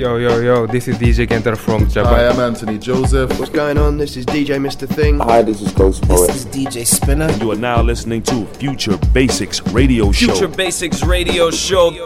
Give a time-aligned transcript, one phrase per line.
[0.00, 2.14] Yo, yo, yo, this is DJ Kenter from Japan.
[2.14, 2.32] Hi, Japan.
[2.32, 3.38] I'm Anthony Joseph.
[3.38, 3.98] What's going on?
[3.98, 4.88] This is DJ Mr.
[4.88, 5.18] Thing.
[5.18, 6.28] Hi, this is Ghost Poet.
[6.28, 7.30] This is DJ Spinner.
[7.32, 10.32] You are now listening to Future Basics Radio Show.
[10.32, 11.90] Future Basics Radio Show.
[11.90, 12.00] When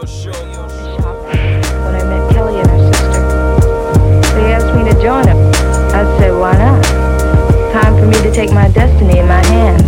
[1.95, 3.21] I met Kelly and her sister,
[4.35, 5.37] they asked me to join them.
[5.95, 6.83] I said, why not?
[7.71, 9.83] Time for me to take my destiny in my hands.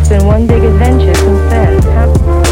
[0.00, 2.45] It's been one big adventure since then.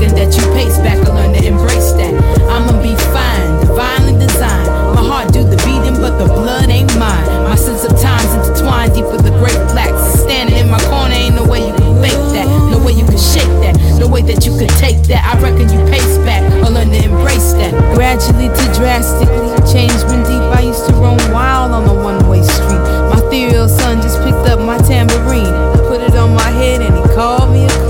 [0.00, 2.16] That you pace back I learn to embrace that.
[2.48, 4.96] I'ma be fine, divinely designed.
[4.96, 7.28] My heart do the beating, but the blood ain't mine.
[7.44, 10.24] My sense of time's intertwined deep with the great blacks.
[10.24, 12.48] Standing in my corner, ain't no way you can fake that.
[12.72, 13.76] No way you can shake that.
[14.00, 15.20] No way that you could take that.
[15.20, 17.76] I reckon you pace back I learn to embrace that.
[17.92, 20.44] Gradually to drastically change been deep.
[20.56, 22.82] I used to roam wild on the one-way street.
[23.12, 25.52] My ethereal son just picked up my tambourine,
[25.92, 27.89] put it on my head, and he called me a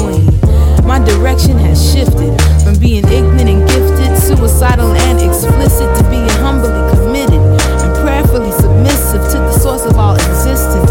[1.20, 2.32] direction has shifted
[2.64, 9.20] from being ignorant and gifted, suicidal and explicit, to being humbly committed and prayerfully submissive
[9.28, 10.90] to the source of all existence.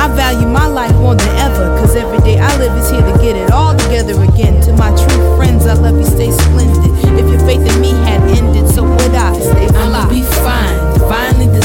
[0.00, 3.18] I value my life more than ever, cause every day I live is here to
[3.20, 4.62] get it all together again.
[4.62, 6.96] To my true friends, I love you, stay splendid.
[7.20, 11.59] If your faith in me had ended, so would I stay I'ma be fine, divinely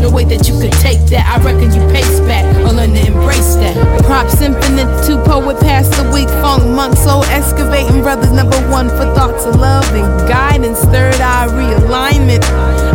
[0.00, 1.28] No way that you could take that.
[1.28, 3.76] I reckon you pace back or learn to embrace that.
[4.04, 6.28] Props infinite to poet past the week.
[6.40, 10.80] Funk monk soul excavating brothers number one for thoughts of love and guidance.
[10.84, 12.44] Third eye realignment.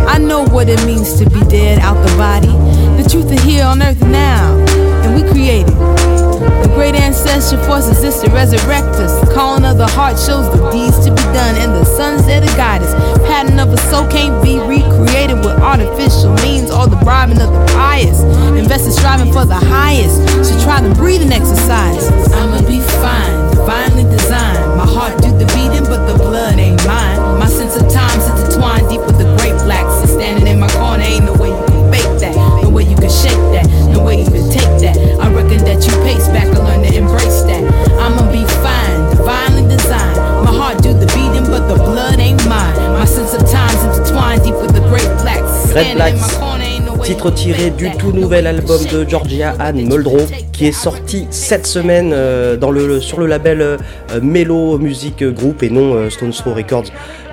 [0.07, 2.53] I know what it means to be dead out the body.
[3.01, 4.57] The truth is here on earth now,
[5.03, 5.74] and we created.
[7.45, 9.13] The ancestral force exists to resurrect us.
[9.29, 12.49] Calling of the heart shows the deeds to be done, and the sons there to
[12.57, 12.81] guide.
[13.29, 17.61] Pattern of a soul can't be recreated with artificial means or the bribing of the
[17.77, 18.25] pious.
[18.57, 22.09] Investors striving for the highest, so try to breathe and exercise.
[22.33, 24.65] I'ma be fine, divinely designed.
[24.81, 27.37] My heart do the beating, but the blood ain't mine.
[27.37, 28.25] My sense of time's
[45.75, 46.15] Red Blacks,
[47.03, 52.13] titre tiré du tout nouvel album de Georgia Anne Muldrow qui est sorti cette semaine
[52.13, 52.57] euh,
[53.01, 53.77] sur le label euh,
[54.21, 56.85] Mellow Music Group et non euh, Stone Throw Records,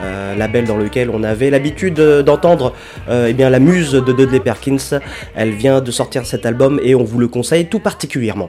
[0.03, 2.73] euh, label dans lequel on avait l'habitude euh, d'entendre
[3.09, 4.99] eh bien, la muse de Dudley Perkins.
[5.37, 8.49] Elle vient de sortir cet album et on vous le conseille tout particulièrement.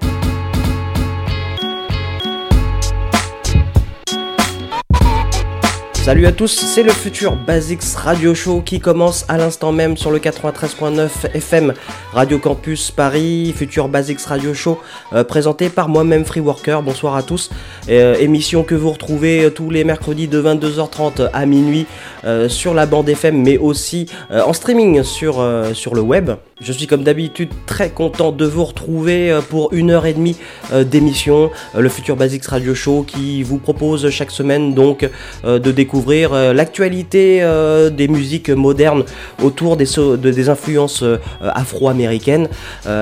[6.03, 10.12] Salut à tous, c'est le futur Basics Radio Show qui commence à l'instant même sur
[10.12, 11.74] le 93.9 FM
[12.12, 14.81] Radio Campus Paris, futur Basics Radio Show
[15.13, 16.81] euh, présenté par moi-même Free Worker.
[16.81, 17.52] Bonsoir à tous.
[17.88, 21.86] Euh, émission que vous retrouvez euh, tous les mercredis de 22h30 à minuit
[22.50, 26.31] sur la bande FM mais aussi en streaming sur le web.
[26.63, 30.38] Je suis comme d'habitude très content de vous retrouver euh, pour une heure et demie
[30.71, 35.10] euh, d'émission, euh, le futur Basics Radio Show qui vous propose chaque semaine donc
[35.44, 37.42] de découvrir l'actualité
[37.92, 39.04] des musiques modernes
[39.42, 41.04] autour des, influences
[41.42, 42.48] afro-américaines.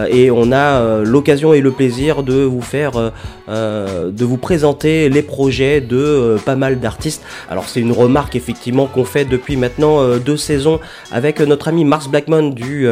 [0.09, 3.11] Et on a l'occasion et le plaisir de vous faire
[3.51, 7.21] euh, de vous présenter les projets de euh, pas mal d'artistes.
[7.49, 10.79] Alors c'est une remarque effectivement qu'on fait depuis maintenant euh, deux saisons
[11.11, 12.87] avec notre ami Mars Blackmon du,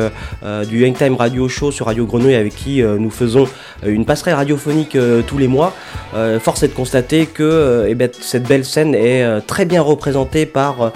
[0.68, 3.48] du Hangtime Radio Show sur Radio Grenouille avec qui nous faisons
[3.86, 4.98] une passerelle radiophonique
[5.28, 5.74] tous les mois.
[6.40, 10.92] Force est de constater que eh ben, cette belle scène est très bien représentée par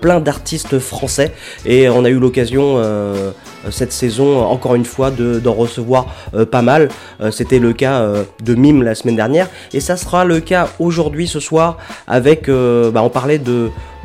[0.00, 1.32] plein d'artistes français
[1.66, 2.82] et on a eu l'occasion
[3.70, 6.88] cette saison encore une fois de- d'en recevoir euh, pas mal.
[7.20, 10.68] Euh, C'était le cas euh, de Mime la semaine dernière et ça sera le cas
[10.78, 13.40] aujourd'hui ce soir avec euh, bah, on parlait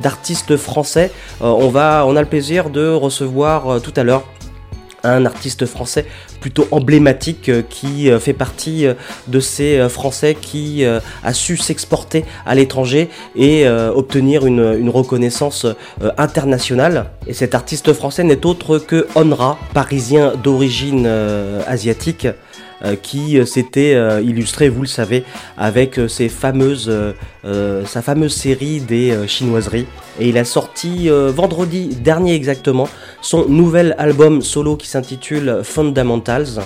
[0.02, 1.12] d'artistes français.
[1.42, 4.24] Euh, on va on a le plaisir de recevoir euh, tout à l'heure
[5.04, 6.06] un artiste français
[6.40, 8.94] plutôt emblématique euh, qui euh, fait partie euh,
[9.28, 15.66] de ces Français qui a su s'exporter à l'étranger et obtenir une, reconnaissance
[16.18, 17.12] internationale.
[17.28, 21.08] Et cet artiste français n'est autre que Onra, parisien d'origine
[21.68, 22.28] asiatique.
[22.84, 25.26] Euh, qui euh, s'était euh, illustré, vous le savez,
[25.58, 26.92] avec ses fameuses,
[27.44, 29.86] sa fameuse série des chinoiseries.
[30.20, 32.88] Et il a sorti vendredi dernier exactement
[33.22, 36.62] son nouvel album solo qui s'intitule Fundamentals.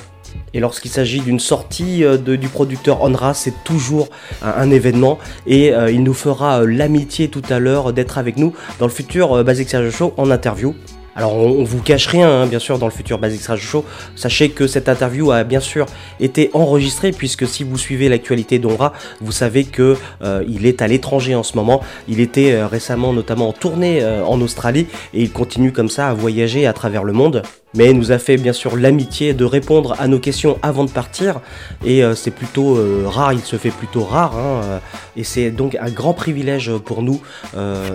[0.54, 4.10] Et lorsqu'il s'agit d'une sortie du producteur Onra, c'est toujours
[4.42, 8.92] un, événement et il nous fera l'amitié tout à l'heure d'être avec nous dans le
[8.92, 10.76] futur Basic Serge Show en interview.
[11.16, 13.86] Alors on, on vous cache rien, hein, bien sûr, dans le futur Basic Serge Show.
[14.16, 15.86] Sachez que cette interview a bien sûr
[16.20, 20.88] été enregistrée puisque si vous suivez l'actualité d'Onra, vous savez que euh, il est à
[20.88, 21.82] l'étranger en ce moment.
[22.08, 26.10] Il était euh, récemment notamment en tournée euh, en Australie et il continue comme ça
[26.10, 27.44] à voyager à travers le monde.
[27.76, 31.40] Mais nous a fait bien sûr l'amitié de répondre à nos questions avant de partir
[31.84, 34.80] et euh, c'est plutôt euh, rare, il se fait plutôt rare hein, euh,
[35.18, 37.22] et c'est donc un grand privilège pour nous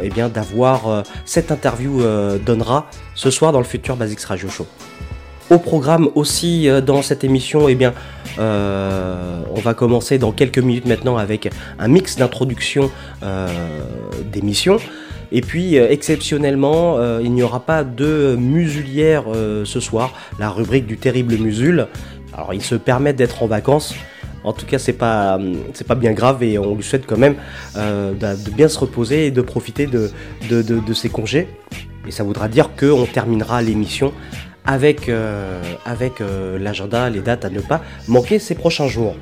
[0.02, 2.02] eh bien d'avoir cette interview
[2.44, 4.66] d'Onra ce soir dans le futur Basics Radio Show.
[5.50, 7.92] Au programme aussi dans cette émission, eh bien,
[8.38, 12.90] on va commencer dans quelques minutes maintenant avec un mix d'introduction
[14.32, 14.78] d'émissions.
[15.32, 20.50] Et puis euh, exceptionnellement, euh, il n'y aura pas de musulière euh, ce soir, la
[20.50, 21.86] rubrique du terrible musul.
[22.32, 23.94] Alors il se permet d'être en vacances.
[24.44, 27.18] En tout cas, c'est pas hum, c'est pas bien grave et on lui souhaite quand
[27.18, 27.34] même
[27.74, 30.10] de bien se reposer et de profiter de,
[30.48, 31.48] de, de- ses congés.
[32.06, 34.12] Et ça voudra dire qu'on terminera l'émission
[34.64, 35.10] avec,
[35.84, 36.12] avec
[36.58, 39.16] l'agenda, les dates à ne pas manquer ces prochains jours.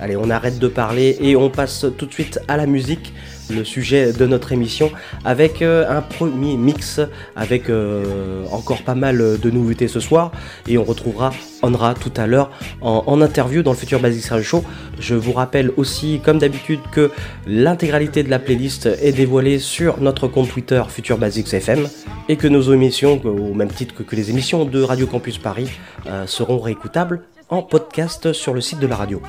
[0.00, 3.12] Allez, on arrête de parler et on passe tout de suite à la musique,
[3.50, 4.90] le sujet de notre émission,
[5.24, 7.00] avec euh, un premier mix,
[7.36, 10.32] avec euh, encore pas mal de nouveautés ce soir,
[10.68, 12.50] et on retrouvera Onra tout à l'heure
[12.80, 14.64] en, interview dans le futur Basic Radio Show.
[14.98, 17.10] Je vous rappelle aussi, comme d'habitude, que
[17.46, 21.86] l'intégralité de la playlist est dévoilée sur notre compte Twitter Futur Basics FM,
[22.28, 25.70] et que nos émissions, au même titre que, que les émissions de Radio Campus Paris,
[26.06, 29.20] euh, seront réécoutables en podcast sur le site de la radio.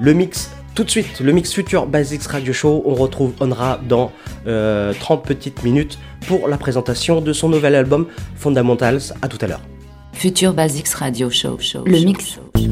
[0.00, 4.12] Le mix, tout de suite, le mix futur Basics Radio Show, on retrouve Onra dans
[4.46, 8.06] euh, 30 petites minutes pour la présentation de son nouvel album
[8.36, 9.14] Fundamentals.
[9.22, 9.62] À tout à l'heure.
[10.12, 11.56] Future Basics Radio Show.
[11.58, 12.38] show le mix.
[12.58, 12.68] She's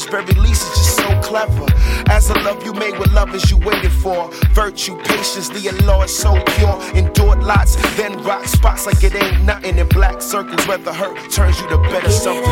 [0.00, 1.66] At very least, is just so clever.
[2.08, 4.30] As a love you made with lovers you waited for.
[4.52, 6.80] Virtue, patience, the law is so pure.
[6.94, 10.66] Endured lots, then rock spots like it ain't nothing in black circles.
[10.66, 12.49] Where the hurt turns you to better something.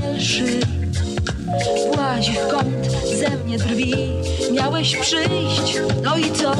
[0.00, 0.60] Najśmielszy
[1.94, 2.86] Włazi w kąt,
[3.18, 3.94] ze mnie drwi
[4.52, 6.54] Miałeś przyjść, no i co?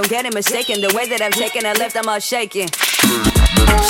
[0.00, 0.80] Don't get it mistaken.
[0.80, 2.70] The way that I'm taking a lift, I'm all shaking.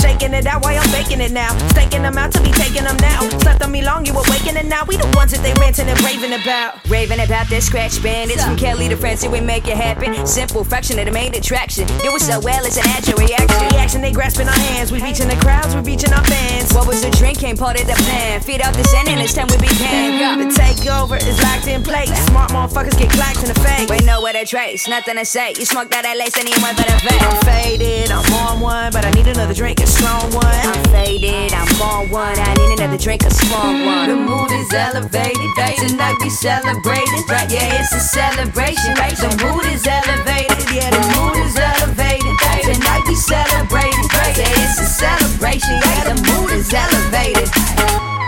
[0.03, 1.57] Shaking it out while I'm baking it now.
[1.69, 3.21] Staking them out to be taking them now.
[3.41, 4.85] Slept on me long, you awaken it now.
[4.85, 6.81] We the ones that they ranting and raving about.
[6.89, 10.27] Raving about this scratch bandits from Kelly to Francie, we make it happen.
[10.27, 11.87] Simple fraction of the main attraction.
[12.03, 13.61] Do it so well, it's a natural reaction.
[13.73, 14.91] Reaction, they grasping our hands.
[14.93, 16.73] We reaching the crowds, we reaching our fans.
[16.73, 17.43] What was the drink?
[17.43, 18.41] Ain't part of the plan.
[18.41, 20.39] Feed up the scent and it's time we began.
[20.41, 22.11] The takeover is locked in place.
[22.27, 23.89] Smart motherfuckers get clacked in the face.
[23.89, 25.55] We know what to trace, nothing to say.
[25.59, 27.23] You smoke that LA, send anyone but a vape.
[27.23, 30.47] I'm faded, I'm on one, but I need another drink, a strong one.
[30.67, 34.11] I'm faded, I'm on one, I need another drink, a strong one.
[34.11, 35.39] The mood is elevated,
[35.79, 37.23] tonight we celebrating.
[37.47, 38.99] Yeah, it's a celebration.
[38.99, 42.35] The mood is elevated, yeah, the mood is elevated.
[42.61, 44.07] Tonight we celebrating.
[44.37, 45.79] Yeah, it's a celebration.
[45.79, 48.20] Yeah, the mood is elevated.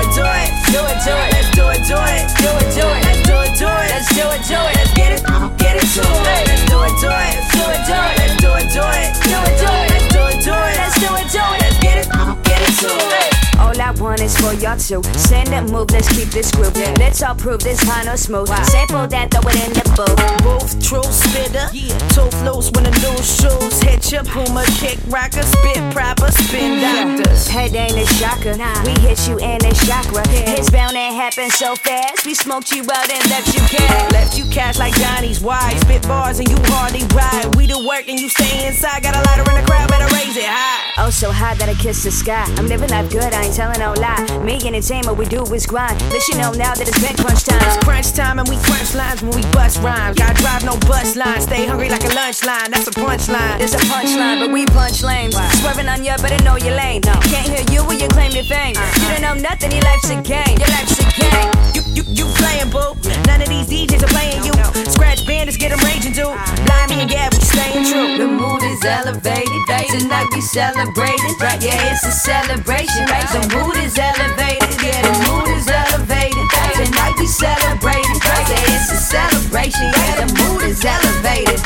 [0.00, 1.30] It, do it, do it, do it.
[1.32, 3.04] Let's do it, do it, do it, do it.
[3.04, 3.90] Let's do it, do it.
[3.90, 4.76] Let's do it, do it.
[4.76, 5.22] Let's get it,
[5.58, 6.46] get it to it.
[6.48, 8.16] Let's do it, do it, do it, do it.
[8.18, 9.90] Let's do it, do it, do it, do it.
[9.90, 10.76] Let's do it, do it.
[10.76, 11.60] Let's do it, do it.
[11.60, 12.08] Let's get it,
[12.44, 13.39] get it to it.
[13.60, 16.74] All I want is for y'all to send a move, let's keep this groove.
[16.98, 18.48] Let's all prove this no smooth.
[18.64, 20.16] Sample that, throw it in the booth.
[20.42, 21.68] Booth, true spitter.
[22.16, 27.46] Tooth loose when the loose shoes hit your boomer, kick rocker, spit proper, spin doctors.
[27.48, 28.56] Head ain't a shocker.
[28.88, 30.24] We hit you in a chakra.
[30.56, 32.24] It's bound to happen so fast.
[32.24, 34.12] We smoked you out and left you cash.
[34.12, 37.54] Left you cash like Johnny's wife, Spit bars and you hardly ride.
[37.56, 39.02] We do work and you stay inside.
[39.02, 40.92] Got a lighter in the crowd, better raise it high.
[40.98, 42.44] Oh, so high that I kiss the sky.
[42.56, 44.22] I'm living life good, I ain't telling no lie.
[44.44, 45.98] Me and the team, what we do is grind.
[46.14, 47.62] Let you know now that it's been crunch time.
[47.66, 50.16] It's crunch time and we crunch lines when we bust rhymes.
[50.18, 51.40] Gotta drive no bus line.
[51.40, 52.70] Stay hungry like a lunch line.
[52.70, 53.60] That's a punchline.
[53.60, 55.34] It's a punchline, but we punch lanes.
[55.60, 57.02] Swerving on you, better know your lane.
[57.02, 58.76] Can't hear you when you claim your fame.
[58.76, 59.02] Uh-huh.
[59.02, 60.56] You don't know nothing, your life's a game.
[60.58, 61.50] Your life's a game.
[61.74, 62.94] You, you, you playing, boo.
[63.26, 64.54] None of these DJs are playing you.
[64.90, 66.30] Scratch bandits, get them raging too.
[66.30, 66.66] Uh-huh.
[66.66, 68.18] Blind me and yeah, we staying true.
[68.18, 69.50] The mood is elevated.
[69.90, 71.34] Tonight we celebrating.
[71.60, 73.06] Yeah, it's a celebration.
[73.40, 76.44] The mood is elevated, yeah, the mood is elevated.
[76.76, 81.56] Tonight we celebrating, it's a celebration, yeah, the mood is elevated.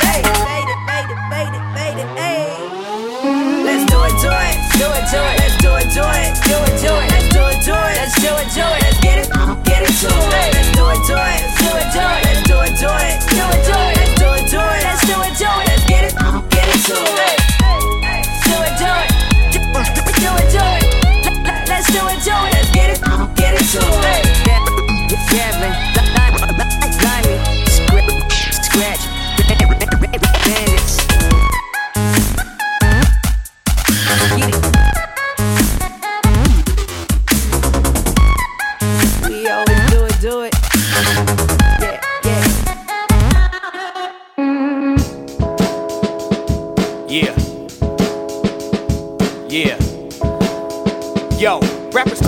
[3.59, 5.35] Let's do it, do it, do it, do it.
[5.35, 7.11] Let's do it, do it, do it, do it.
[7.11, 8.79] Let's do it, do it, let's do it, do it.
[8.79, 9.27] Let's get it,
[9.67, 10.31] get it to it.
[10.31, 13.03] Let's do it, do it, do it, do it.
[13.03, 13.99] Let's do it, do it, do it, do it.
[13.99, 15.67] Let's do it, do it, let's do it, do it.
[15.67, 16.15] Let's get it,
[16.49, 17.24] get it to it.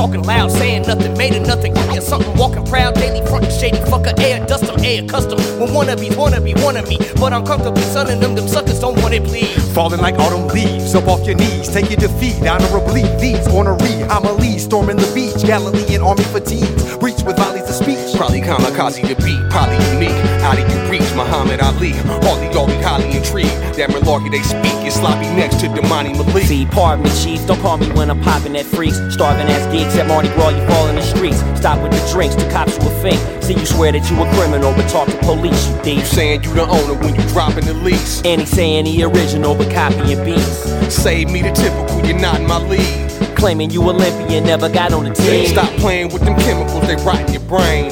[0.07, 1.75] Talking loud, saying nothing, made of nothing.
[1.75, 5.39] Yeah, something walking proud, daily frontin' shady fucker, air, dust 'em, air, custom.
[5.59, 8.47] When wannabes wanna be, wanna be one of me, but I'm comfortably sunning them, them
[8.47, 9.57] suckers don't want it, please.
[9.73, 13.03] Falling like autumn leaves, up off your knees, take your defeat honorably.
[13.19, 18.06] These ornery homilies, storming the beach, Galilean army fatigues, breach with volleys of speech.
[18.17, 20.17] Probably kamikaze to beat, probably unique.
[20.41, 21.91] Out of you reach, Muhammad Ali.
[22.25, 23.53] Hardly all be highly intrigued.
[23.77, 26.45] That malarkey they speak is sloppy next to Damani Malik.
[26.45, 27.45] See, pardon me, chief.
[27.45, 28.97] Don't call me when I'm popping at freaks.
[29.13, 31.37] Starving ass gigs at Mardi Gras, you fall in the streets.
[31.59, 33.43] Stop with the drinks, the cops you a fake.
[33.43, 35.99] See, you swear that you a criminal, but talk to police, you thief.
[35.99, 38.23] You saying you the owner when you dropping the lease.
[38.25, 40.65] And he saying he original, but copying beats.
[40.91, 43.06] Save me the typical, you're not in my league.
[43.37, 45.45] Claiming you Olympian, never got on the team.
[45.45, 47.91] Stop playing with them chemicals, they rot in your brain.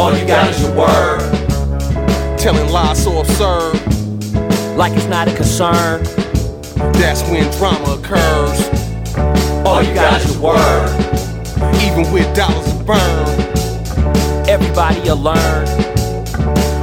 [0.00, 1.20] All you got is your word.
[2.36, 3.74] Telling lies so absurd.
[4.76, 6.02] Like it's not a concern.
[6.94, 8.68] That's when drama occurs.
[9.64, 10.90] All you got is your word.
[11.82, 14.48] Even with dollars to burn.
[14.48, 15.68] Everybody will learn.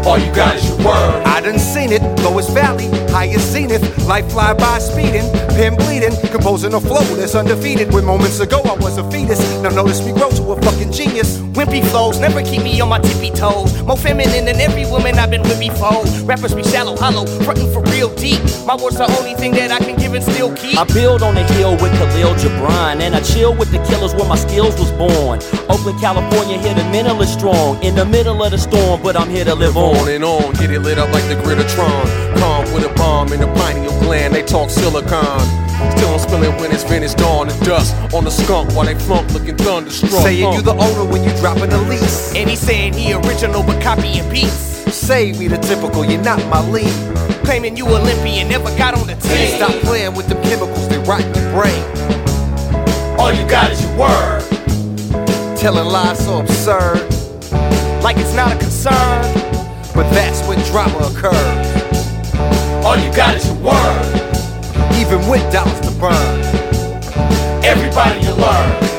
[0.05, 1.32] All you got is your word.
[1.43, 3.83] I done seen it, lowest valley, highest zenith.
[4.07, 5.29] Life fly by speeding,
[5.59, 7.93] pen bleeding, composing a flow that's undefeated.
[7.93, 11.39] When moments ago I was a fetus, now notice me grow to a fucking genius.
[11.51, 13.83] Wimpy flows never keep me on my tippy toes.
[13.83, 16.05] More feminine than every woman I've been with before.
[16.23, 18.39] Rappers be shallow, hollow, frontin' for real deep.
[18.65, 20.77] My words the only thing that I can give and still keep.
[20.77, 24.27] I build on the hill with Khalil Gibran, and I chill with the killers where
[24.27, 25.39] my skills was born.
[25.69, 27.83] Oakland, California, here the mental is strong.
[27.83, 29.97] In the middle of the storm, but I'm here to live on.
[29.97, 32.37] On and on, get it lit up like the Grittatron.
[32.39, 35.39] Calm with a bomb in the pineal gland, they talk silicon.
[35.97, 39.31] Still I'm spilling when it's finished dawn and dust on the skunk while they flunk
[39.33, 40.11] looking thunderstruck.
[40.23, 40.51] Saying Uh.
[40.53, 42.33] you the owner when you dropping a lease.
[42.35, 44.71] And he saying he original but copy copying beats.
[44.93, 46.93] Save me the typical, you're not my lead.
[47.43, 49.57] Claiming you Olympian, never got on the team.
[49.57, 51.83] Stop playing with them chemicals, they rot in your brain.
[53.19, 54.43] All you got is your word.
[55.57, 57.01] Telling lies so absurd,
[58.03, 59.52] Like it's not a concern.
[59.93, 62.33] But that's when drama occurs.
[62.83, 64.13] All you got is your word.
[64.95, 66.41] Even with dollars to burn.
[67.63, 68.93] Everybody you learn.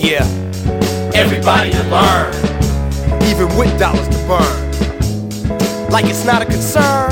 [0.00, 0.24] Yeah.
[1.14, 2.32] Everybody to learn.
[3.24, 5.90] Even with dollars to burn.
[5.90, 7.10] Like it's not a concern.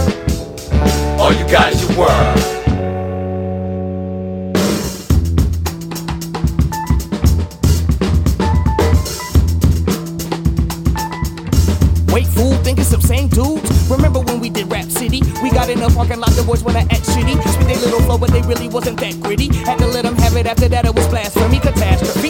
[1.18, 2.51] All you got is your word.
[15.82, 17.34] The parking lot, the boys wanna act shitty.
[17.52, 19.52] Spit their little flow, but they really wasn't that gritty.
[19.64, 21.41] Had to let them have it after that, it was blasphemy.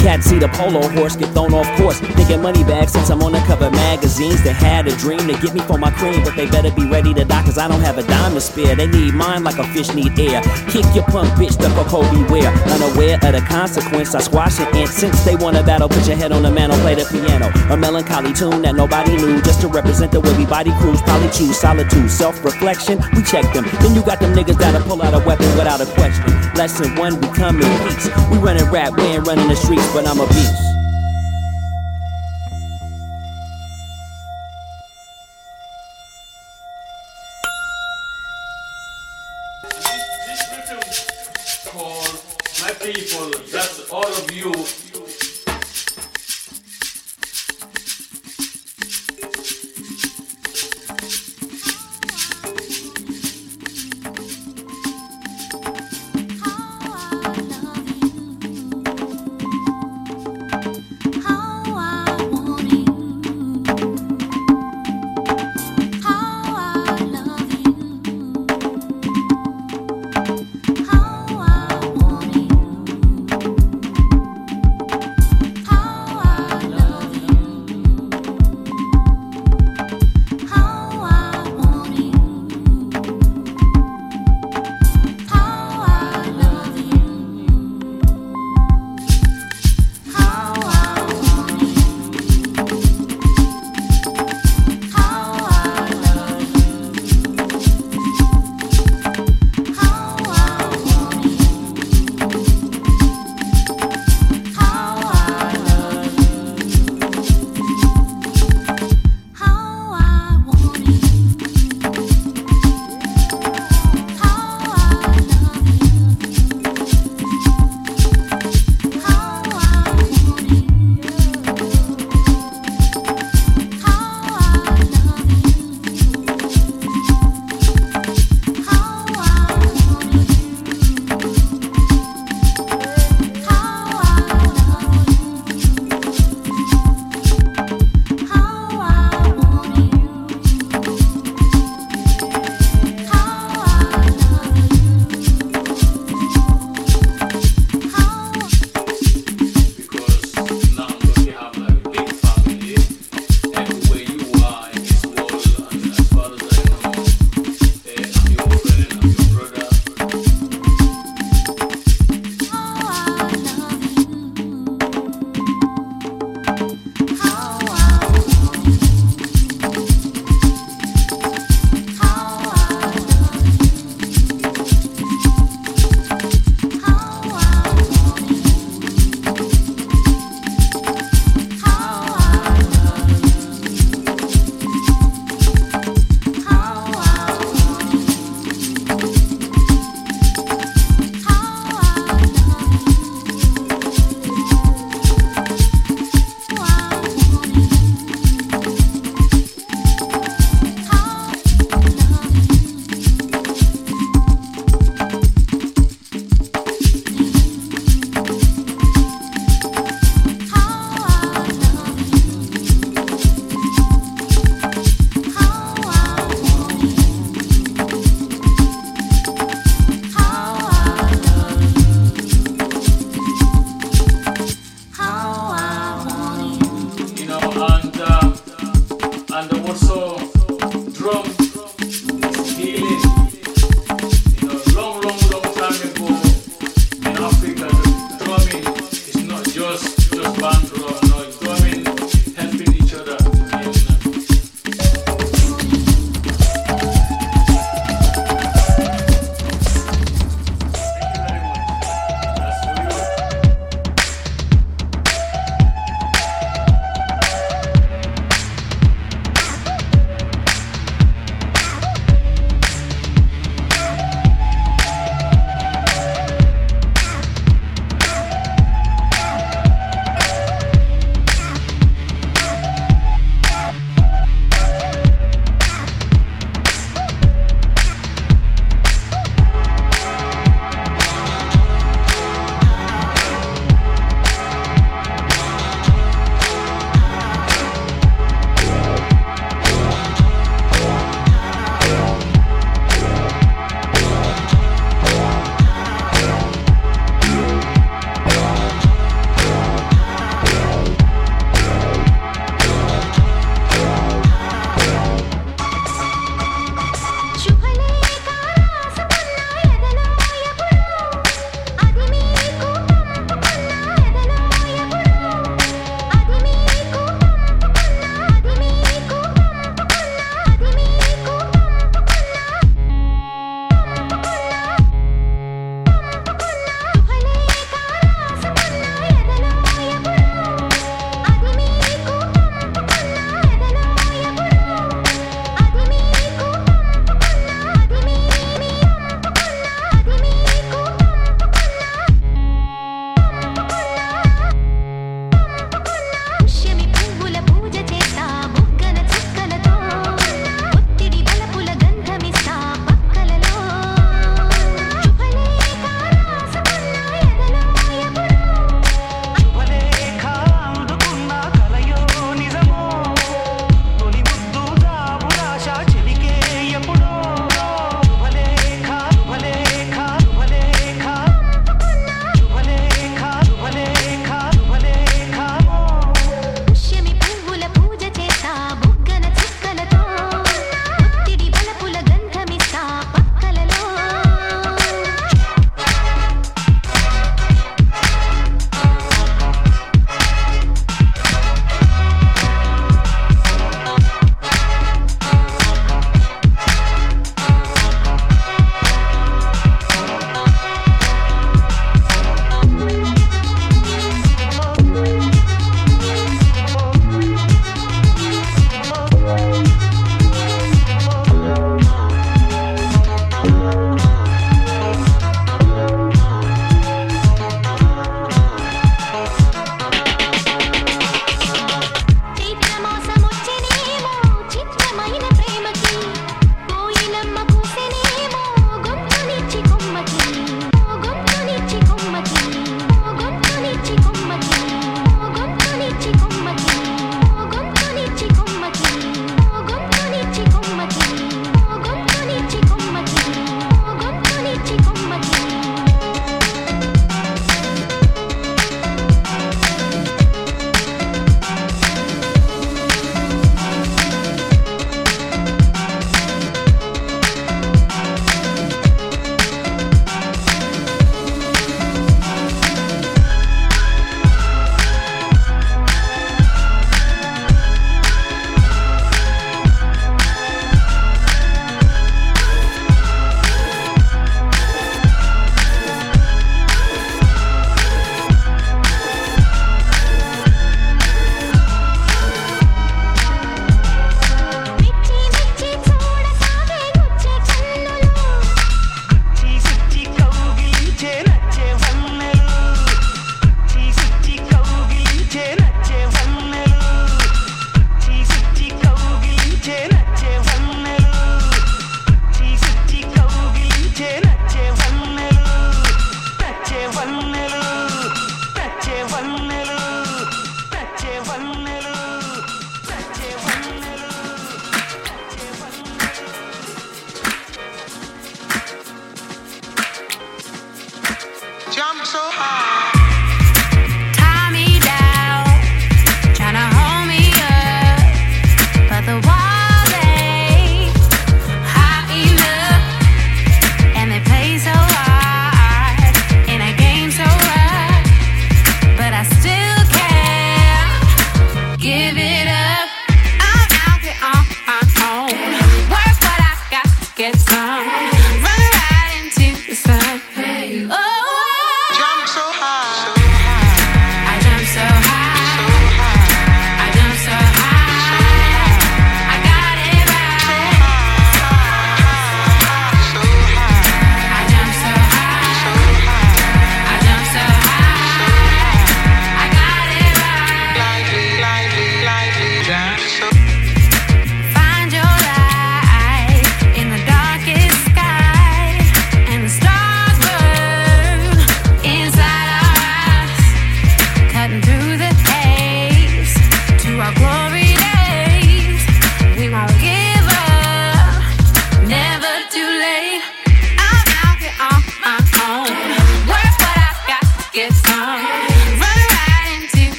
[0.00, 2.00] Cat see the polo horse get thrown off course.
[2.00, 4.42] Thinking money back since I'm on the cover magazines.
[4.42, 7.12] They had a dream to get me for my cream, but they better be ready
[7.12, 8.74] to die, cause I don't have a dime to spare.
[8.74, 10.40] They need mine like a fish need air.
[10.72, 12.48] Kick your punk bitch, the Coco beware.
[12.72, 14.74] Unaware of the consequence, I squash it.
[14.74, 17.52] And since they want a battle, put your head on the mantle, play the piano.
[17.68, 21.02] A melancholy tune that nobody knew, just to represent the we body crews.
[21.02, 22.98] Probably choose solitude, self reflection.
[23.14, 23.68] We check them.
[23.82, 26.39] Then you got them niggas that'll pull out a weapon without a question.
[26.54, 28.08] Lesson one, we come in peace.
[28.30, 30.69] We running rap, we ain't running the streets, but I'm a beast.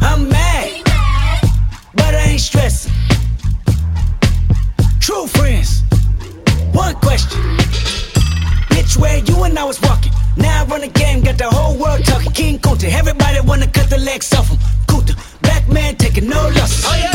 [0.00, 0.82] I'm mad,
[1.94, 2.92] but I ain't stressing.
[5.00, 5.82] True friends,
[6.72, 7.40] one question.
[8.70, 10.12] Bitch, where you and I was walking.
[10.36, 12.32] Now I run the game, got the whole world talking.
[12.32, 14.58] King Kunta, everybody wanna cut the legs off him.
[14.86, 16.84] Kunta, black man taking no losses.
[16.86, 17.12] Oh yeah.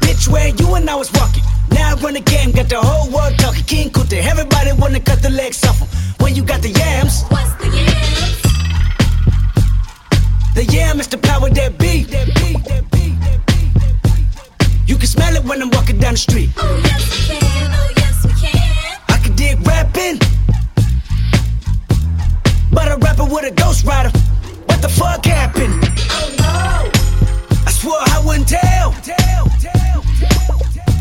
[0.00, 1.42] Bitch, where you and I was walking.
[1.70, 3.64] Now I run the game, got the whole world talking.
[3.64, 5.88] King Kunta, everybody wanna cut the legs off him.
[6.20, 7.22] When you got the yams.
[7.24, 8.45] What's the yams?
[11.56, 13.16] That be, that be, that be.
[14.86, 16.50] You can smell it when I'm walking down the street.
[16.56, 18.98] Oh yes we can, oh yes we can.
[19.08, 20.18] I can dig rapping.
[22.70, 24.10] But a rapper with a ghost rider.
[24.66, 25.74] What the fuck happened?
[26.12, 26.90] Oh no!
[27.66, 28.94] I swore I wouldn't tell.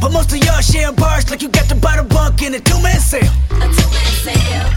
[0.02, 2.60] But most of y'all sharing bars like you got to buy the bunk in a
[2.60, 3.32] two man sale.
[3.52, 4.72] A two man sale.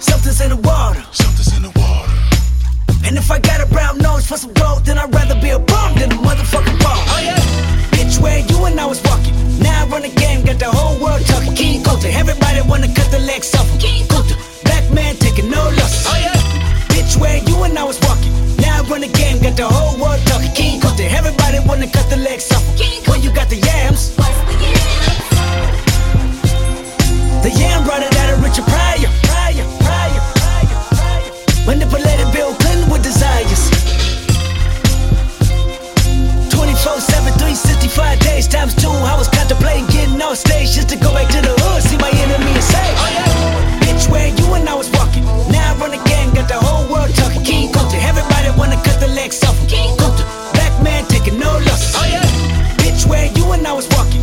[0.00, 1.02] Something's in the water.
[1.12, 2.09] Something's in the water.
[3.04, 5.58] And if I got a brown nose for some gold, then I'd rather be a
[5.58, 6.98] bum than a motherfucking bum.
[7.14, 7.38] Oh yeah.
[7.96, 9.34] Bitch, where you and I was walking.
[9.58, 11.54] Now I run the game, got the whole world talking.
[11.54, 13.68] King Kunta, everybody wanna cut the legs off.
[13.80, 14.34] King Kunta,
[14.64, 16.06] black man taking no losses.
[16.08, 16.36] Oh yeah.
[16.92, 18.32] Bitch, where you and I was walking.
[18.56, 20.52] Now I run the game, got the whole world talking.
[20.52, 22.64] King Kunta, everybody wanna cut the legs off.
[23.08, 24.16] When you got the yams.
[27.42, 29.08] The yam brought it out of Richard Pryor.
[29.24, 31.30] Pryor, Pryor, Pryor, Pryor.
[31.66, 32.69] Manipulated Bill Clinton with
[33.10, 33.62] desires.
[36.54, 38.88] 24 7, 365 days times two.
[38.88, 42.10] I was contemplating getting on stage just to go back to the hood, see my
[42.10, 43.82] enemy and say, oh, yeah.
[43.82, 45.24] Bitch, where you and I was walking.
[45.50, 47.42] Now I run the game, got the whole world talking.
[47.42, 49.58] King Kunta, everybody wanna cut the legs off.
[49.66, 50.22] King Kunta,
[50.54, 51.94] black man taking no losses.
[51.98, 52.22] Oh, yeah.
[52.78, 54.22] Bitch, where you and I was walking.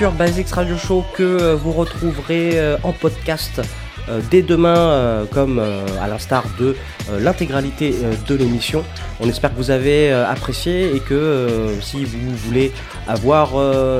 [0.00, 3.60] Futur Basics Radio Show que euh, vous retrouverez euh, en podcast
[4.08, 5.58] euh, dès demain, comme
[6.00, 6.74] à l'instar de
[7.18, 7.94] l'intégralité
[8.26, 8.82] de l'émission.
[9.20, 12.72] On espère que vous avez apprécié et que si vous voulez
[13.06, 13.50] avoir,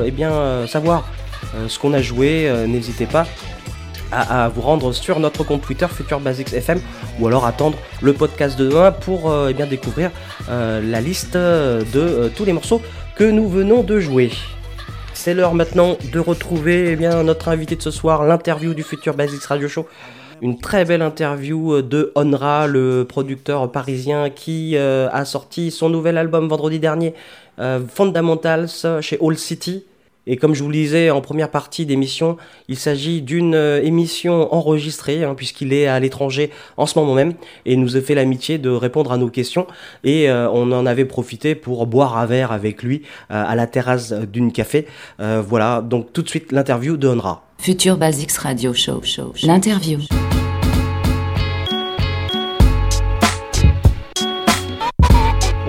[0.03, 1.07] eh bien, savoir
[1.67, 3.27] ce qu'on a joué, n'hésitez pas
[4.11, 6.81] à, vous rendre sur notre compte Twitter Future Basics FM
[7.19, 10.09] ou alors attendre le podcast de demain pour eh bien découvrir
[10.49, 12.81] la liste de tous les morceaux
[13.15, 14.31] que nous venons de jouer.
[15.23, 19.43] C'est l'heure maintenant de retrouver eh notre invité de ce soir, l'interview du Future Basics
[19.43, 19.85] Radio Show.
[20.41, 25.89] Une très belle interview euh, de Onra, le producteur parisien qui euh, a sorti son
[25.89, 27.13] nouvel album vendredi dernier,
[27.59, 29.85] euh, Fundamentals, chez All City.
[30.27, 34.53] Et comme je vous le disais en première partie d'émission, il s'agit d'une euh, émission
[34.53, 37.33] enregistrée, hein, puisqu'il est à l'étranger en ce moment même,
[37.65, 39.65] et nous a fait l'amitié de répondre à nos questions.
[40.03, 43.01] Et euh, on en avait profité pour boire un verre avec lui
[43.31, 44.85] euh, à la terrasse d'une café.
[45.19, 47.43] Voilà, donc tout de suite l'interview de Onra.
[47.57, 49.01] Future Basics Radio Show.
[49.03, 49.47] show, show.
[49.47, 49.99] L'interview.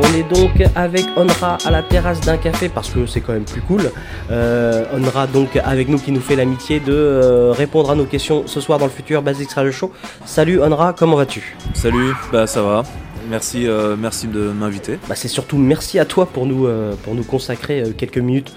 [0.04, 3.44] On est donc avec Onra à la terrasse d'un café parce que c'est quand même
[3.44, 3.92] plus cool.
[4.32, 8.42] Euh, Onra donc avec nous qui nous fait l'amitié de euh, répondre à nos questions
[8.46, 9.92] ce soir dans le futur Basics Radio Show.
[10.24, 11.56] Salut Onra, comment vas-tu?
[11.74, 12.82] Salut, bah ça va.
[13.30, 14.98] Merci, euh, merci de m'inviter.
[15.08, 18.52] Bah, c'est surtout merci à toi pour nous, euh, pour nous consacrer quelques minutes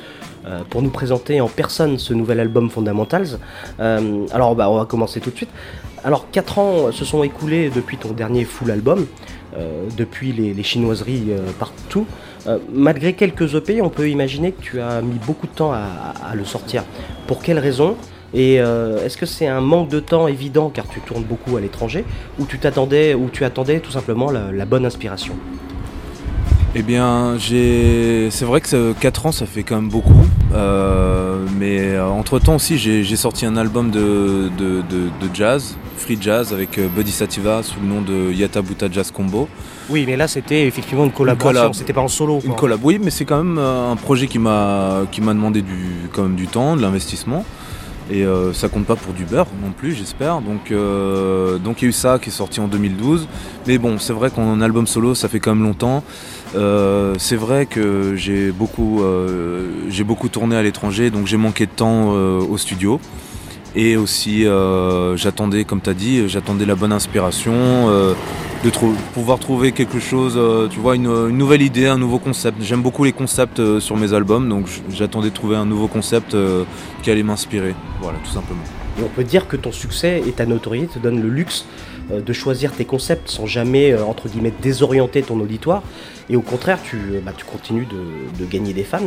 [0.69, 3.39] pour nous présenter en personne ce nouvel album Fundamentals.
[3.79, 5.49] Alors bah, on va commencer tout de suite.
[6.03, 9.07] Alors 4 ans se sont écoulés depuis ton dernier full album,
[9.97, 12.05] depuis les, chinoiseries euh, partout.
[12.47, 16.35] Euh, malgré quelques EP, on peut imaginer que tu as mis beaucoup de temps à,
[16.35, 16.83] le sortir.
[17.27, 17.95] Pour quelles raisons
[18.33, 21.61] Et euh, est-ce que c'est un manque de temps évident car tu tournes beaucoup à
[21.61, 22.05] l'étranger
[22.39, 25.35] ou tu t'attendais ou tu attendais tout simplement la bonne inspiration?
[26.77, 28.27] Eh bien, j'ai.
[28.31, 30.13] C'est vrai que 4 ans, ça fait quand même beaucoup.
[30.53, 36.17] Euh, mais entre temps aussi, j'ai sorti un album de, de- de- de jazz, free
[36.19, 39.47] jazz, avec euh, Buddy Sativa sous le nom de Yata Buta Jazz Combo.
[39.89, 41.73] Oui, mais là c'était effectivement une collaboration, collab.
[41.75, 42.41] c'était pas en solo.
[42.43, 45.61] Une collab, oui, mais c'est quand même euh, un projet qui m'a qui m'a demandé
[45.61, 47.45] du quand même du temps, de l'investissement.
[48.11, 50.39] Et euh, ça compte pas pour du beurre non plus, j'espère.
[50.41, 53.27] Donc euh, donc il y a eu ça qui est sorti en 2012.
[53.65, 56.03] Mais bon, c'est vrai qu'en album solo, ça fait quand même longtemps.
[56.55, 59.67] Euh, c'est vrai que j'ai beaucoup euh,
[60.05, 62.99] beaucoup tourné à l'étranger, donc j'ai manqué de temps euh, au studio.
[63.77, 64.45] Et aussi,
[65.15, 67.89] j'attendais, comme tu as dit, j'attendais la bonne inspiration,
[68.63, 68.69] de
[69.13, 70.39] pouvoir trouver quelque chose,
[70.71, 72.59] tu vois, une, nouvelle idée, un nouveau concept.
[72.61, 76.37] J'aime beaucoup les concepts sur mes albums, donc j'attendais de trouver un nouveau concept
[77.03, 77.75] qui allait m'inspirer.
[78.01, 78.63] Voilà, tout simplement.
[79.03, 81.65] On peut dire que ton succès et ta notoriété te donnent le luxe
[82.09, 85.83] de choisir tes concepts sans jamais, entre guillemets, désorienter ton auditoire.
[86.29, 88.99] Et au contraire, tu, euh, bah, tu continues de, de gagner des fans.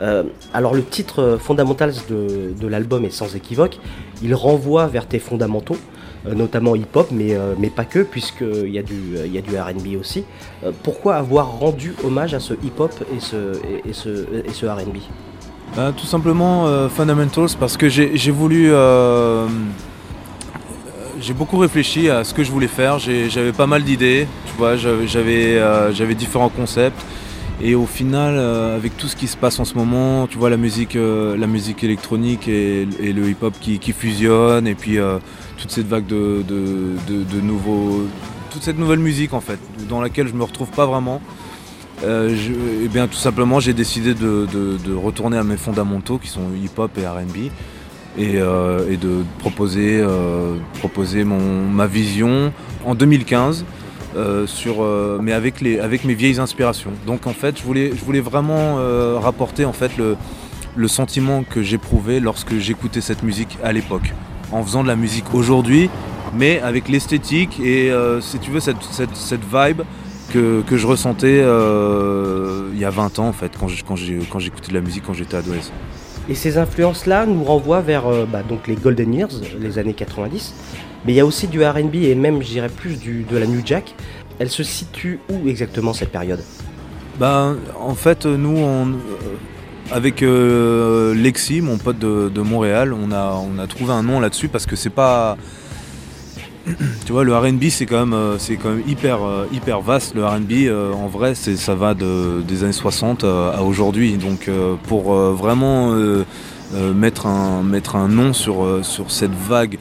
[0.00, 3.78] Euh, alors le titre euh, Fundamentals de, de l'album est sans équivoque.
[4.22, 5.76] Il renvoie vers tes fondamentaux,
[6.24, 10.24] notamment hip-hop, mais, mais pas que, puisqu'il y a du, y a du RB aussi.
[10.82, 13.36] Pourquoi avoir rendu hommage à ce hip-hop et ce,
[13.86, 14.96] et, ce, et ce RB
[15.76, 18.72] Bah, tout simplement Fundamentals parce que j'ai voulu.
[21.20, 22.98] J'ai beaucoup réfléchi à ce que je voulais faire.
[22.98, 24.76] J'avais pas mal d'idées, tu vois.
[24.76, 27.00] J'avais euh, différents concepts.
[27.62, 30.50] Et au final, euh, avec tout ce qui se passe en ce moment, tu vois
[30.50, 34.98] la musique, euh, la musique électronique et, et le hip-hop qui, qui fusionnent, et puis
[35.58, 36.44] toute cette vague de,
[37.42, 38.02] nouveaux,
[38.50, 39.58] toute cette nouvelle musique en fait,
[39.88, 41.22] dans laquelle je me retrouve pas vraiment.
[42.02, 42.52] Je-
[42.84, 47.06] eh bien, tout simplement, j'ai décidé de retourner à mes fondamentaux qui sont hip-hop et
[47.06, 47.50] R&B
[48.18, 52.52] et, euh, et de proposer, euh, proposer mon, ma vision
[52.84, 53.64] en 2015,
[54.16, 54.76] euh, sur,
[55.20, 56.92] mais avec, les, avec mes vieilles inspirations.
[57.06, 58.76] Donc en fait, je voulais, je voulais vraiment
[59.20, 60.16] rapporter en fait le,
[60.74, 64.12] le sentiment que j'éprouvais lorsque j'écoutais cette musique à l'époque,
[64.52, 65.90] en faisant de la musique aujourd'hui,
[66.34, 67.90] mais avec l'esthétique et
[68.20, 69.82] si tu veux cette, cette, cette vibe
[70.32, 71.38] que, que je ressentais
[72.72, 73.82] il y a 20 ans en fait, quand j'ai-
[74.30, 75.72] quand j'écoutais de la musique quand j'étais adolescent.
[76.28, 80.54] Et ces influences-là nous renvoient vers euh, bah, donc les Golden Years, les années 90.
[81.04, 83.60] Mais il y a aussi du RB et même, je dirais, plus de la New
[83.64, 83.94] Jack.
[84.38, 86.40] Elle se situe où exactement cette période?
[87.18, 88.92] Ben, en fait, nous, on, euh,
[89.92, 94.20] avec euh, Lexi, mon pote de, de Montréal, on a, on a trouvé un nom
[94.20, 95.36] là-dessus parce que c'est pas.
[97.06, 100.14] Tu vois, le RB, c'est quand, même, euh, c'est quand même hyper, euh, hyper vaste.
[100.14, 104.16] Le RB, euh, en vrai, ça va de, des années 60 euh, à aujourd'hui.
[104.16, 104.50] Donc,
[104.88, 105.94] pour vraiment
[106.94, 109.76] mettre, un, mettre un nom sur, sur cette vague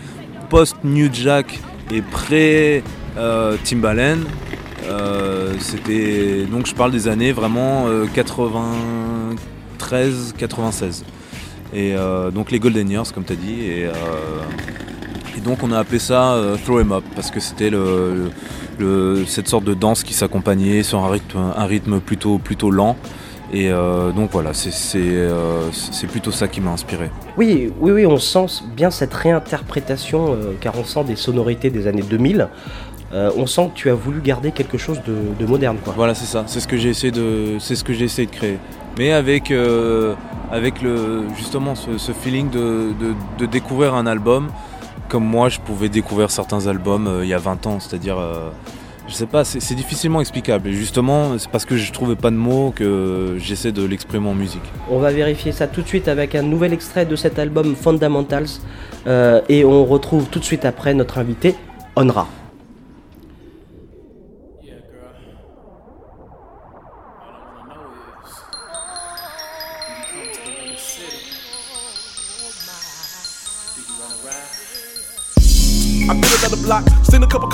[0.50, 1.60] post-New Jack
[1.92, 4.20] et pré-Timbaland,
[5.60, 11.06] c'était donc je parle des années vraiment euh, 93 96
[11.74, 11.96] et
[12.34, 13.84] donc les Golden Years comme tu as dit
[15.38, 18.32] et donc on a appelé ça euh, Throw 'em Up parce que c'était le,
[18.80, 22.96] le- cette sorte de danse qui s'accompagnait sur un rythme, un rythme plutôt, plutôt lent
[23.54, 28.06] et euh, donc voilà c'est euh, c'est plutôt ça qui m'a inspiré Oui, oui, oui,
[28.06, 32.48] on sent bien cette réinterprétation, euh, car on sent des sonorités des années 2000.
[33.14, 35.94] Euh, on sent que tu as voulu garder quelque chose de, de moderne, quoi.
[35.96, 36.44] Voilà, c'est ça.
[36.48, 38.58] C'est ce que j'ai essayé de, c'est ce que j'ai essayé de créer.
[38.98, 39.54] Mais avec,
[40.52, 42.60] avec le, justement ce, ce feeling de,
[43.00, 44.48] de- de découvrir un album
[45.10, 47.80] comme moi je pouvais découvrir certains albums euh, il y a 20 ans.
[47.80, 48.50] C'est-à-dire, euh,
[49.08, 50.70] je sais pas, c'est difficilement explicable.
[50.70, 54.34] Et justement, c'est parce que je trouvais pas de mots que j'essaie de l'exprimer en
[54.34, 54.64] musique.
[54.90, 58.48] On va vérifier ça tout de suite avec un nouvel extrait de cet album Fundamentals.
[59.08, 61.56] Euh, et on retrouve tout de suite après notre invité,
[61.96, 62.28] Onra.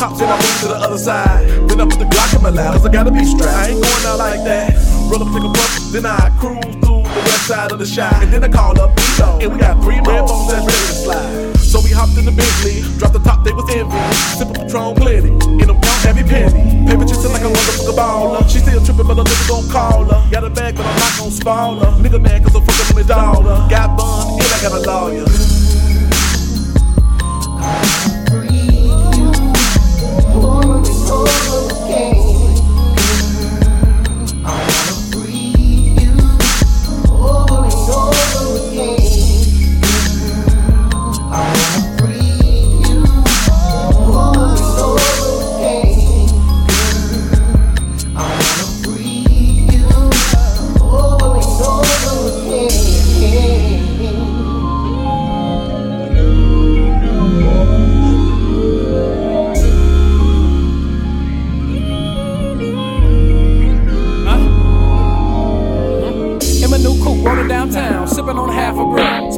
[0.02, 1.46] Cops and I moved to the other side.
[1.70, 3.54] Then I put the Glock in my lap, cause I gotta be strapped.
[3.54, 4.74] I ain't going out like that.
[5.06, 8.18] Roll up, take a puff, then I cruise through the west side of the shop.
[8.26, 10.98] And then I call up Beto, and we got three red bones that's ready to
[11.06, 11.54] slide.
[11.62, 14.02] So we hopped in the Bentley, dropped the top, they was envy.
[14.42, 15.32] Sipping Patron plenty,
[15.62, 16.82] in a brown heavy penny.
[16.90, 18.42] Paper chasing like a motherfucker baller.
[18.50, 20.20] She still tripping, but a nigga gon' call her.
[20.34, 21.94] Got a bag, but I'm not gon' spoil her.
[22.02, 23.70] Nigga mad, cause I'm fucking on his dollar.
[23.70, 25.30] Got bun, and I got a lawyer.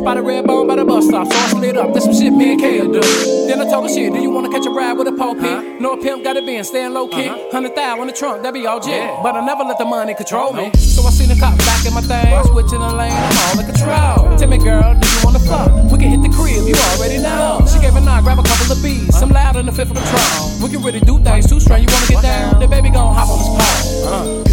[0.04, 1.94] By the red bone by the bus stop, so I split up.
[1.94, 3.00] That's some shit me and Kale do.
[3.48, 5.64] Then I told her shit, do you wanna catch a ride with a pole huh?
[5.80, 7.30] No pimp got it been, staying low key.
[7.30, 7.52] Uh-huh.
[7.54, 9.00] Hundred thou on the trunk, that be all jet.
[9.00, 9.24] Yeah.
[9.24, 10.72] But I never let the money control me.
[10.76, 13.66] So I seen the cop back in my thing, switching the lane, I'm all in
[13.66, 14.38] control.
[14.38, 15.72] Tell me, girl, do you wanna fuck?
[15.90, 17.64] We can hit the crib, you already know.
[17.72, 19.16] She gave a nod, grab a couple of bees.
[19.24, 20.60] I'm loud in the fifth of control.
[20.60, 21.80] We can really do things too strong.
[21.80, 22.60] You wanna get down?
[22.60, 24.04] The baby gon' hop on his pole.
[24.04, 24.44] Uh.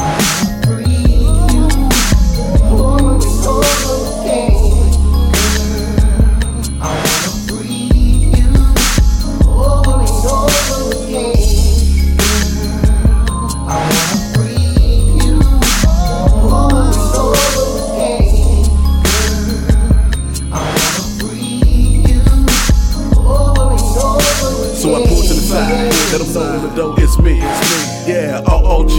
[0.00, 0.59] Uh-huh.
[3.50, 4.59] So
[26.10, 27.38] let them know in the door it's me.
[27.38, 28.10] It's me.
[28.10, 28.98] Yeah, OOG.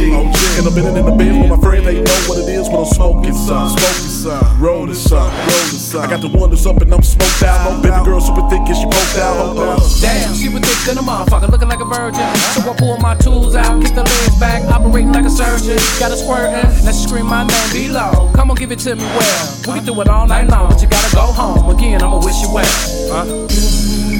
[0.56, 2.80] And I've been in the bed with my friend, they know what it is when
[2.80, 3.68] I'm smoking some.
[3.76, 6.02] Smoking some, rolling some, rolling some.
[6.02, 7.68] I got the one that's up and I'm smoked out.
[7.68, 9.58] My baby girl super thick and she poked out.
[9.60, 9.84] Up.
[10.00, 12.24] Damn, she was thick than a motherfucker, looking like a virgin.
[12.56, 15.76] So I pull my tools out, kick the legs back, operating like a surgeon.
[16.00, 18.32] Got her squirting, now she scream my name below.
[18.36, 19.44] Come on, give it to me well.
[19.68, 21.76] We can do it all night long, but you gotta go home.
[21.76, 22.72] Again, I'ma wish you well.
[23.12, 24.11] Huh?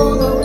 [0.00, 0.39] Over and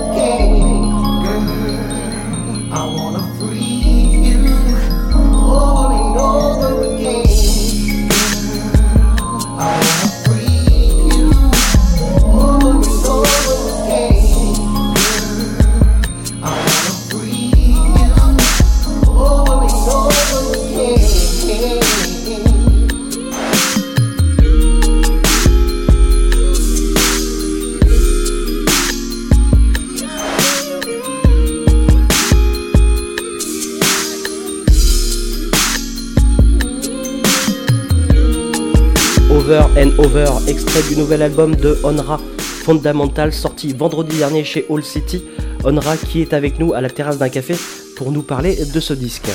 [39.97, 45.23] Over, extrait du nouvel album de Onra Fondamental, sorti vendredi dernier chez All City.
[45.63, 47.55] Onra qui est avec nous à la terrasse d'un café
[47.95, 49.29] pour nous parler de ce disque.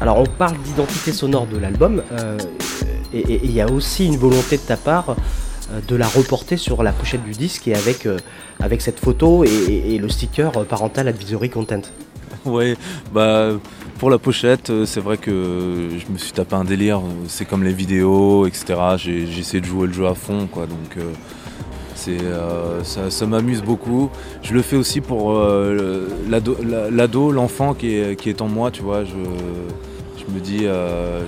[0.00, 2.36] Alors on parle d'identité sonore de l'album, euh,
[3.14, 5.10] et il y a aussi une volonté de ta part
[5.72, 8.18] euh, de la reporter sur la pochette du disque et avec, euh,
[8.80, 11.82] cette photo et, le sticker parental advisory content.
[12.44, 12.76] Ouais,
[13.12, 13.52] bah
[13.98, 17.00] pour la pochette, euh, c'est vrai que je me suis tapé un délire.
[17.26, 18.74] C'est comme les vidéos, etc.
[18.96, 20.66] J'ai essayé de jouer le jeu à fond, quoi.
[20.66, 21.12] Donc euh,
[22.08, 24.08] euh, ça, ça m'amuse beaucoup.
[24.42, 28.82] Je le fais aussi pour euh, l'ado, la- l'ado, l'enfant qui est, en moi, tu
[28.82, 29.04] vois.
[29.04, 31.20] Je, je me dis, euh,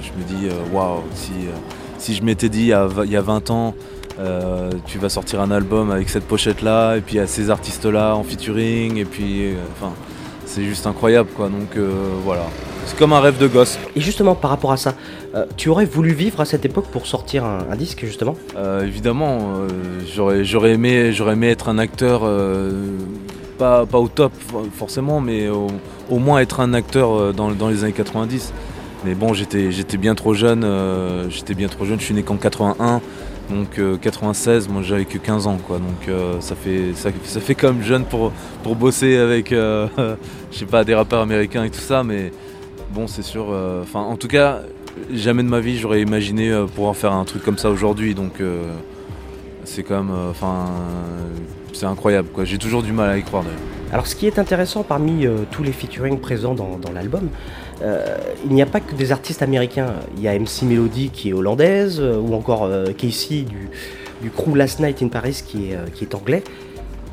[0.47, 1.51] euh, waouh, si, euh,
[1.99, 3.75] si je m'étais dit il y a, v- il y a 20 ans.
[4.19, 7.87] euh, tu vas sortir un album avec cette pochette là et puis a ces artistes
[7.87, 9.93] là en featuring et puis euh, enfin
[10.51, 11.49] c'est juste incroyable quoi.
[11.49, 11.91] Donc euh,
[12.25, 12.43] voilà.
[12.87, 13.79] C'est comme un rêve de gosse.
[13.95, 14.95] Et justement par rapport à ça,
[15.35, 18.37] euh, tu aurais voulu vivre à cette époque pour sortir un, un disque justement?
[18.57, 19.53] Euh, évidemment
[20.15, 22.23] j'aurais j'aurais aimé j'aurais aimé être un acteur
[23.59, 25.69] pas, pas au top for- forcément mais au,
[26.11, 28.53] au moins être un acteur dans, dans les années 90
[29.05, 32.23] mais bon j'étais j'étais bien trop jeune euh, j'étais bien trop jeune je suis né
[32.23, 33.01] qu'en 81
[33.51, 35.79] donc euh, 96 moi j'avais que 15 ans quoi.
[35.79, 38.33] Donc euh, ça fait ça, fait comme jeune pour
[38.63, 39.89] pour bosser avec euh,
[40.53, 42.33] je sais pas des rappeurs américains et tout ça mais
[42.93, 44.63] bon c'est sûr euh, enfin en tout cas
[45.13, 48.15] jamais de ma vie j'aurais imaginé euh, pouvoir faire un truc comme ça aujourd'hui.
[48.15, 48.65] Donc euh,
[49.65, 50.67] c'est quand même euh, enfin
[51.73, 52.45] c'est incroyable quoi.
[52.45, 53.59] J'ai toujours du mal à y croire d'ailleurs
[53.93, 57.29] Alors ce qui est intéressant parmi euh, tous les featuring présents dans, l'album,
[57.83, 59.95] euh, il n'y a pas que des artistes américains.
[60.17, 63.69] Il y a MC Melody qui est hollandaise, euh, ou encore Casey du,
[64.23, 66.45] du crew Last Night in Paris qui est, anglais.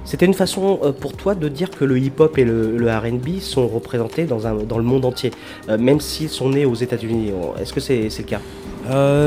[0.06, 4.24] C'était une façon pour toi de dire que le hip-hop et le, RB sont représentés
[4.24, 5.32] dans, un, dans le monde entier,
[5.68, 7.32] même s'ils sont nés aux États-Unis.
[7.60, 8.40] Est-ce que c'est le cas?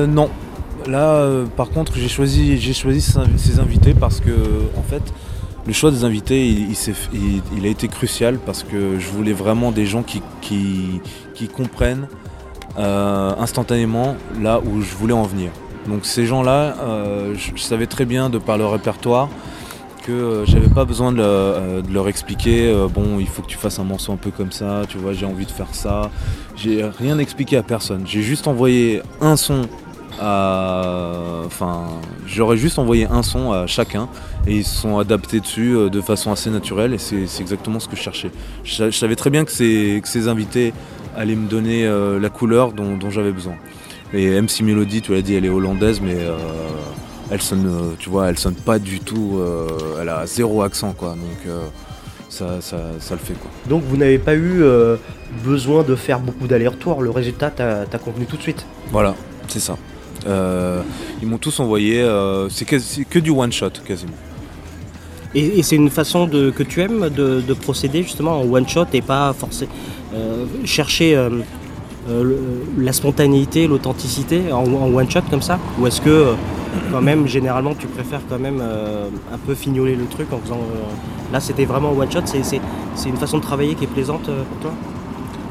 [0.07, 0.31] Non.
[0.87, 3.03] Là, par contre, j'ai choisi, choisi
[3.37, 4.33] ces invités parce que,
[4.79, 5.03] en fait,
[5.67, 10.03] le choix des invités, il, a été crucial parce que je voulais vraiment des gens
[10.03, 10.23] qui,
[11.55, 12.07] comprennent
[12.79, 15.51] euh, instantanément là où je voulais en venir.
[15.87, 19.29] Donc ces gens-là, euh, je, savais très bien de par leur répertoire
[20.03, 23.79] que euh, j'avais pas besoin de, de leur expliquer bon il faut que tu fasses
[23.79, 26.11] un morceau un peu comme ça tu vois j'ai envie de faire ça.
[26.57, 28.07] J'ai rien expliqué à personne.
[28.07, 29.63] J'ai juste envoyé un son
[30.21, 31.87] à enfin
[32.27, 34.09] j'aurais juste envoyé un son à chacun
[34.47, 37.89] et ils se sont adaptés dessus euh, de façon assez naturelle et c'est exactement ce
[37.89, 38.31] que je cherchais
[38.65, 40.73] je, sa- je savais très bien que ces, que ces invités
[41.17, 43.55] allaient me donner euh, la couleur dont, dont j'avais besoin
[44.15, 46.37] et MC Melody tu l'as dit elle est hollandaise mais euh,
[47.33, 49.69] elle sonne, tu vois, elle sonne pas du tout, euh,
[50.03, 51.55] elle a zéro accent quoi, donc
[52.29, 53.49] ça, ça, ça le fait quoi.
[53.69, 54.65] Donc vous n'avez pas eu
[55.45, 59.15] besoin de faire beaucoup d'allers-retours, le résultat t'a t'a convenu tout de suite Voilà,
[59.47, 59.77] c'est ça,
[60.27, 62.05] ils m'ont tous envoyé.
[62.51, 64.15] c'est que du one shot quasiment.
[65.35, 69.03] Et, c'est une façon que tu aimes de, de procéder justement en one shot et
[69.03, 69.69] pas forcer
[70.13, 71.31] euh, chercher euh,
[72.09, 72.35] euh,
[72.79, 75.61] la spontanéité, l'authenticité en, one shot comme ça?
[75.79, 76.35] Ou est-ce que
[76.91, 80.61] quand même généralement tu préfères quand même un peu fignoler le truc en faisant
[81.33, 82.61] là c'était vraiment one shot, c'est,
[83.09, 84.73] une façon de travailler qui est plaisante pour toi?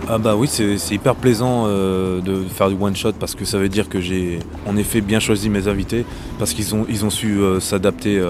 [0.10, 3.70] Ah bah oui, c'est hyper plaisant de faire du one shot parce que ça veut
[3.70, 6.06] dire que j'ai en effet bien choisi mes invités
[6.38, 8.22] parce qu'ils ont, ils ont su s'adapter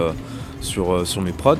[0.61, 1.57] sur, euh, sur mes prods.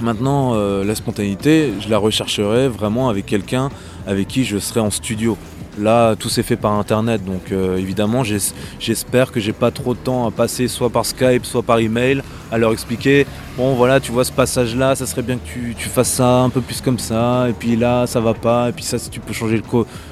[0.00, 3.70] Maintenant, euh, la spontanéité, je la rechercherai vraiment avec quelqu'un
[4.06, 5.36] avec qui je serai en studio.
[5.78, 9.94] Là, tout s'est fait par internet, donc euh, évidemment, j'es- j'espère que j'ai pas trop
[9.94, 14.00] de temps à passer soit par Skype, soit par email, à leur expliquer bon, voilà,
[14.00, 16.98] tu vois ce passage-là, ça serait bien que tu, fasses ça un peu plus comme
[16.98, 19.62] ça, et puis là, ça va pas, et puis ça, si tu peux changer le,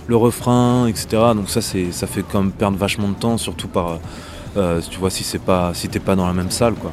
[0.06, 1.08] le refrain, etc.
[1.34, 3.98] Donc ça, ça fait quand même perdre vachement de temps, surtout par,
[4.54, 6.92] tu vois, si pas, si pas dans la même salle, quoi.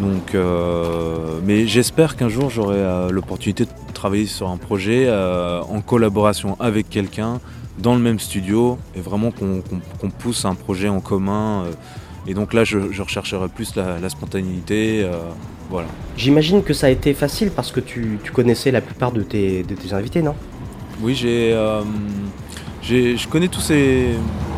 [0.00, 5.60] Donc, euh, mais j'espère qu'un jour j'aurai euh, l'opportunité de travailler sur un projet euh,
[5.60, 7.38] en collaboration avec quelqu'un
[7.78, 11.64] dans le même studio et vraiment qu'on pousse un projet en commun.
[12.26, 15.06] et donc là, je, je rechercherai plus la, la spontanéité.
[15.70, 15.88] voilà.
[16.16, 19.62] J'imagine que ça a été facile parce que tu, tu connaissais la plupart de tes,
[19.62, 20.34] de tes invités, non?
[21.00, 21.54] Oui, j'ai,
[22.82, 24.08] je connais tous ces,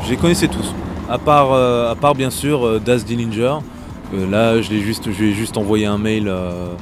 [0.05, 0.75] je les connaissais tous.
[1.09, 3.59] À part, à part bien sûr Daz Dillinger.
[4.13, 6.75] Là, je l'ai juste, je lui ai juste envoyé un mail euh,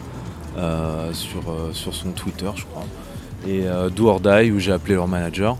[0.58, 2.84] euh, sur, euh, sur son Twitter, je crois.
[3.48, 3.62] Et
[3.96, 5.56] Do or Die, où j'ai appelé leur manager.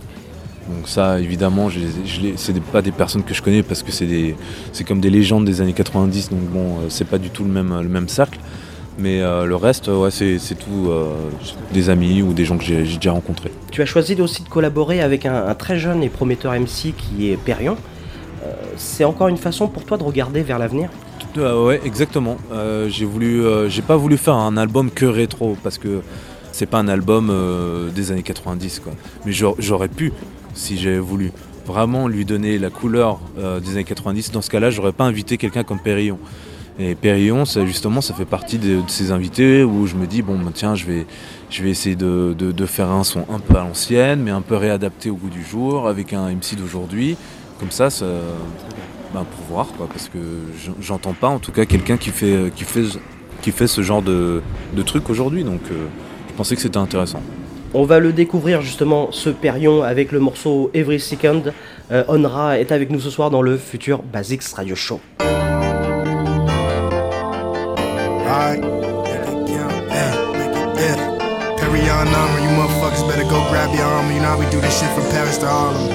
[0.69, 4.83] Donc ça, évidemment, je je c'est pas des personnes que je connais parce que c'est
[4.83, 6.29] comme des légendes des années 90.
[6.29, 8.39] Donc bon, c'est pas du tout le même, le même cercle.
[8.99, 10.91] Mais le reste, ouais, c'est, tout
[11.73, 13.51] des amis ou des gens que j'ai, déjà rencontrés.
[13.71, 17.37] Tu as choisi aussi de collaborer avec un, très jeune et prometteur MC qui est
[17.37, 17.77] Perion.
[18.77, 20.91] C'est encore une façon pour toi de regarder vers l'avenir?
[21.37, 22.37] Euh, ouais, exactement.
[22.51, 26.01] Euh, j'ai voulu, euh, j'ai pas voulu faire un album que rétro parce que
[26.51, 28.93] c'est pas un album euh, des années 90 quoi.
[29.25, 30.11] Mais j'aur- j'aurais pu,
[30.53, 31.31] si j'avais voulu,
[31.65, 34.31] vraiment lui donner la couleur des années 90.
[34.31, 36.17] Dans ce cas-là, j'aurais pas invité quelqu'un comme Périllon.
[36.79, 40.37] Et Périllon, justement, ça fait partie de, de ces invités où je me dis bon,
[40.39, 41.05] bah, tiens, je vais,
[41.49, 44.55] je vais essayer de- de faire un son un peu à l'ancienne, mais un peu
[44.55, 47.15] réadapté au goût du jour, avec un MC d'aujourd'hui.
[47.59, 48.05] Comme ça, ça
[49.13, 50.17] ben, pour voir quoi, parce que
[50.63, 52.83] j'en- j'entends pas en tout cas quelqu'un qui fait, qui fait,
[53.41, 54.41] qui fait ce genre de,
[54.73, 55.85] de truc aujourd'hui, donc euh,
[56.29, 57.21] je pensais que c'était intéressant.
[57.73, 61.43] On va le découvrir justement, ce Perion, avec le morceau Every Second.
[61.91, 64.99] Euh, Onra est avec nous ce soir dans le futur Basics Radio Show.
[72.41, 74.11] Grab your armor.
[74.13, 75.87] You know how we do this shit from Paris to Harlem.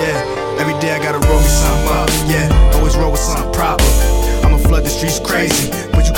[0.00, 2.08] Yeah, every day I gotta me something up.
[2.30, 3.84] Yeah, always roll with something proper.
[4.44, 5.70] I'ma flood the streets crazy,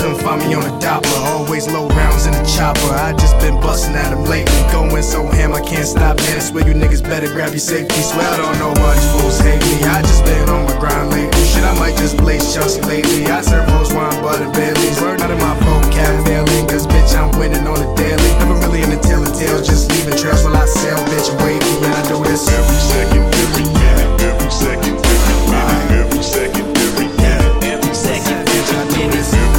[0.05, 1.20] couldn't find me on the Doppler.
[1.32, 2.92] Always low rounds in the chopper.
[2.92, 4.52] I just been busting at them lately.
[4.68, 6.36] Going so ham, I can't stop, man.
[6.36, 7.96] I swear you niggas better grab your safety.
[8.05, 9.80] Swear I don't know these fools hate me.
[9.88, 11.44] I just been on my grind lately.
[11.48, 13.24] Shit, I might just blaze Chelsea lately.
[13.32, 15.00] I serve rose wine, butter, Baileys.
[15.00, 18.30] Word out of my vocab failing, cause bitch, I'm winning on the daily.
[18.44, 21.57] Never really in the telling tales, just leaving trails while I sell, bitch, me.
[21.80, 27.09] And I do this every second, every minute, every second, every minute, every second, every
[27.09, 29.53] minute, every second, every second,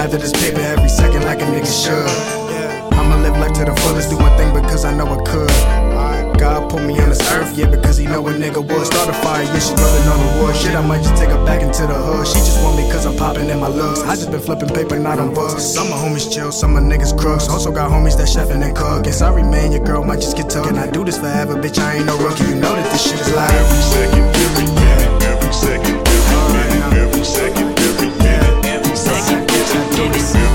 [0.00, 2.08] after this paper every second like a nigga should.
[2.96, 5.52] I'ma live life to the fullest, do my thing because I know I could.
[6.40, 8.86] God put me on this earth, yeah, because he know a nigga would.
[8.86, 10.56] Start a fire, yeah, she rubbing on the wood.
[10.56, 12.26] Shit, I might just take her back into the hood.
[12.26, 14.00] She just want me cause I'm popping in my looks.
[14.00, 15.62] I just been flipping paper, not on books.
[15.62, 17.46] Some my homies chill, some of niggas crooks.
[17.50, 19.12] Also got homies that chefing and cooking.
[19.12, 20.64] Sorry, man, your girl might just get took.
[20.64, 22.44] And I do this forever, bitch, I ain't no rookie.
[22.44, 25.89] You know that this shit is like every second, every minute, every second,
[30.00, 30.49] Jimmy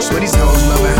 [0.00, 0.99] Swear these hoes loving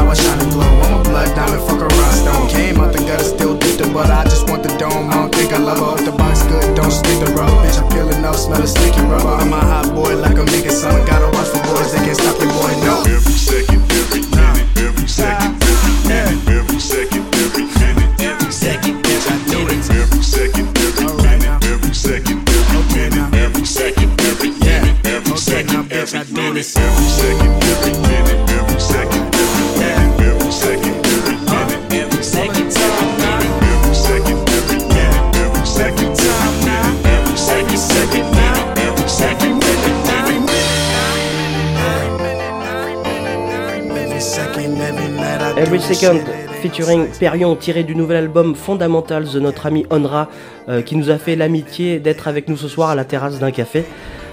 [45.61, 46.21] Every Second
[46.63, 50.29] featuring Perion tiré du nouvel album Fundamentals de notre ami Onra
[50.71, 53.51] euh, qui nous a fait l'amitié d'être avec nous ce soir à la terrasse d'un
[53.51, 53.85] café.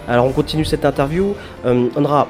[0.07, 1.33] Alors on continue cette interview.
[1.65, 2.29] Euh, Onra,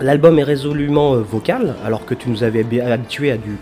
[0.00, 3.58] l'album est résolument euh, vocal alors que tu nous avais habi- habitué à du,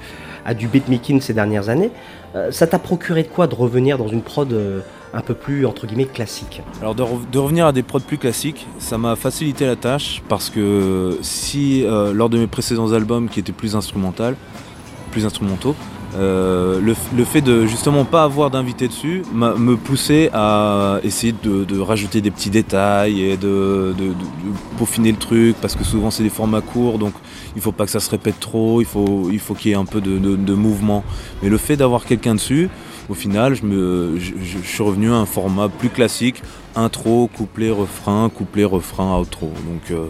[0.47, 1.91] à du beatmaking ces dernières années.
[2.35, 4.81] Euh, ça t'a procuré de quoi de revenir dans une prod euh,
[5.13, 6.63] un peu plus entre guillemets classique?
[6.81, 10.23] Alors de, re- de revenir à des prods plus classiques, ça m'a facilité la tâche
[10.29, 14.35] parce que si euh, lors de mes précédents albums qui étaient plus instrumental,
[15.13, 15.77] plus instrumentaux,
[16.17, 21.65] euh, le, le fait de justement pas avoir d'invité dessus me poussait à essayer de,
[21.65, 24.15] de rajouter des petits détails et de, de-
[24.79, 27.15] peaufiner le truc parce que souvent c'est des formats courts donc
[27.57, 29.77] il faut pas que ça se répète trop, il faut il faut qu'il y ait
[29.77, 31.05] un peu de, mouvement.
[31.43, 32.69] Mais le fait d'avoir quelqu'un dessus,
[33.09, 36.43] au final, je, me, suis revenu à un format plus classique,
[36.75, 39.53] intro, couplet, refrain, couplet, refrain, outro.
[39.67, 40.07] Donc euh,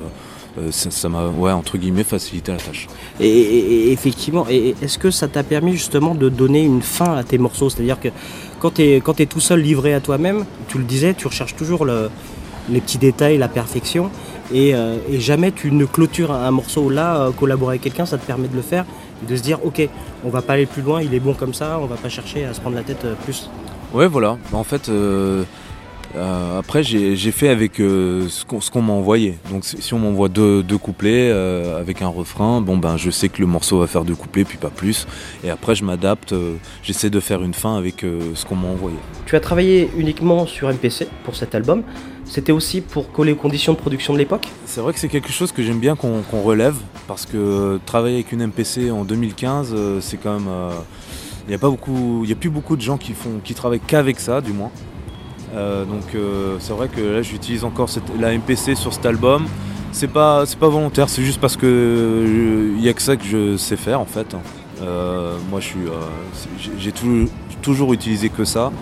[0.58, 2.86] euh, ça m'a, ouais, entre guillemets, facilité la tâche.
[3.20, 7.38] Et, effectivement, et- est-ce que ça t'a permis justement de donner une fin à tes
[7.38, 7.70] morceaux?
[7.70, 8.08] C'est-à-dire que
[8.60, 11.84] quand tu es, quand tout seul livré à toi-même, tu le disais, tu recherches toujours
[11.84, 12.10] le-
[12.70, 14.10] les petits détails, la perfection,
[14.52, 16.88] et, euh, et jamais tu ne clôtures un, un morceau.
[16.88, 18.84] Là, euh, collaborer avec quelqu'un, ça te permet de le faire,
[19.22, 19.86] et de se dire, ok,
[20.24, 22.44] on va pas aller plus loin, il est bon comme ça, on va pas chercher
[22.46, 23.50] à se prendre la tête plus.
[23.92, 24.38] Ouais, voilà.
[24.52, 24.90] En fait,
[26.16, 29.38] euh, après, j'ai fait avec euh, ce qu'on m'a envoyé.
[29.50, 33.28] Donc, si on m'envoie deux, deux couplets euh, avec un refrain, bon, ben, je sais
[33.28, 35.06] que le morceau va faire deux couplets, puis pas plus.
[35.42, 36.34] Et après, je m'adapte.
[36.82, 38.96] J'essaie de faire une fin avec ce qu'on m'a envoyé.
[39.26, 41.82] Tu as travaillé uniquement sur MPC pour cet album.
[42.24, 44.48] C'était aussi pour coller aux conditions de production de l'époque?
[44.64, 46.76] C'est vrai que c'est quelque chose que j'aime bien qu'on relève
[47.06, 50.48] parce que travailler avec une MPC en 2015, euh, c'est quand même.
[51.46, 53.54] Il n'y a pas beaucoup, il y a plus beaucoup de gens qui font, qui
[53.54, 54.70] travaillent qu'avec ça, du moins.
[55.54, 59.46] Euh, donc euh, c'est vrai que là, j'utilise encore la MPC sur cet album.
[59.92, 62.24] C'est pas, c'est pas volontaire, c'est juste parce que
[62.76, 64.34] il y a que ça que je sais faire en fait.
[64.82, 65.92] Euh, moi, je suis, euh,
[66.58, 67.28] j'ai- j'ai tou-
[67.62, 68.72] toujours utilisé que ça.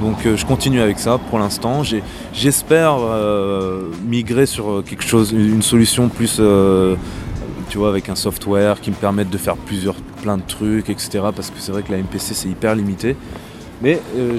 [0.00, 1.82] Donc euh, je continue avec ça pour l'instant.
[2.34, 6.96] J'espère euh, migrer sur quelque chose, une solution plus, euh,
[7.70, 11.20] tu vois, avec un software qui me permette de faire plusieurs, plein de trucs, etc.
[11.34, 13.16] Parce que c'est vrai que la MPC c'est hyper limité.
[13.82, 14.38] Mais euh,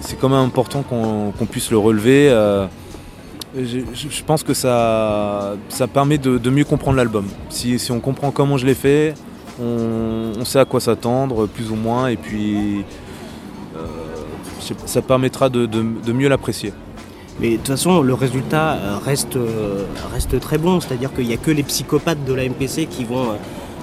[0.00, 2.28] c'est quand même important qu'on puisse le relever.
[2.30, 2.66] euh,
[3.56, 7.26] je pense que ça, ça permet de, mieux comprendre l'album.
[7.48, 9.14] Si, on comprend comment je l'ai fait,
[9.60, 12.84] on, sait à quoi s'attendre, plus ou moins, et puis
[13.76, 13.80] euh,
[14.84, 16.72] ça permettra de, mieux l'apprécier.
[17.40, 19.38] Mais de toute façon, le résultat reste,
[20.12, 20.80] reste très bon.
[20.80, 23.36] C'est-à-dire qu'il n'y a que les psychopathes de la MPC qui vont,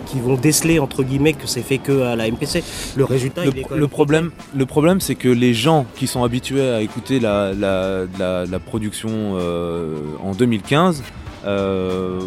[0.05, 2.63] qui vont déceler, entre guillemets, que c'est fait que à la MPC.
[2.95, 5.85] Le résultat, Le, il est quand le même problème, le problème, c'est que les gens
[5.95, 9.09] qui sont habitués à écouter la, la- la- la production
[9.39, 11.03] euh, en 2015,
[11.45, 12.19] euh,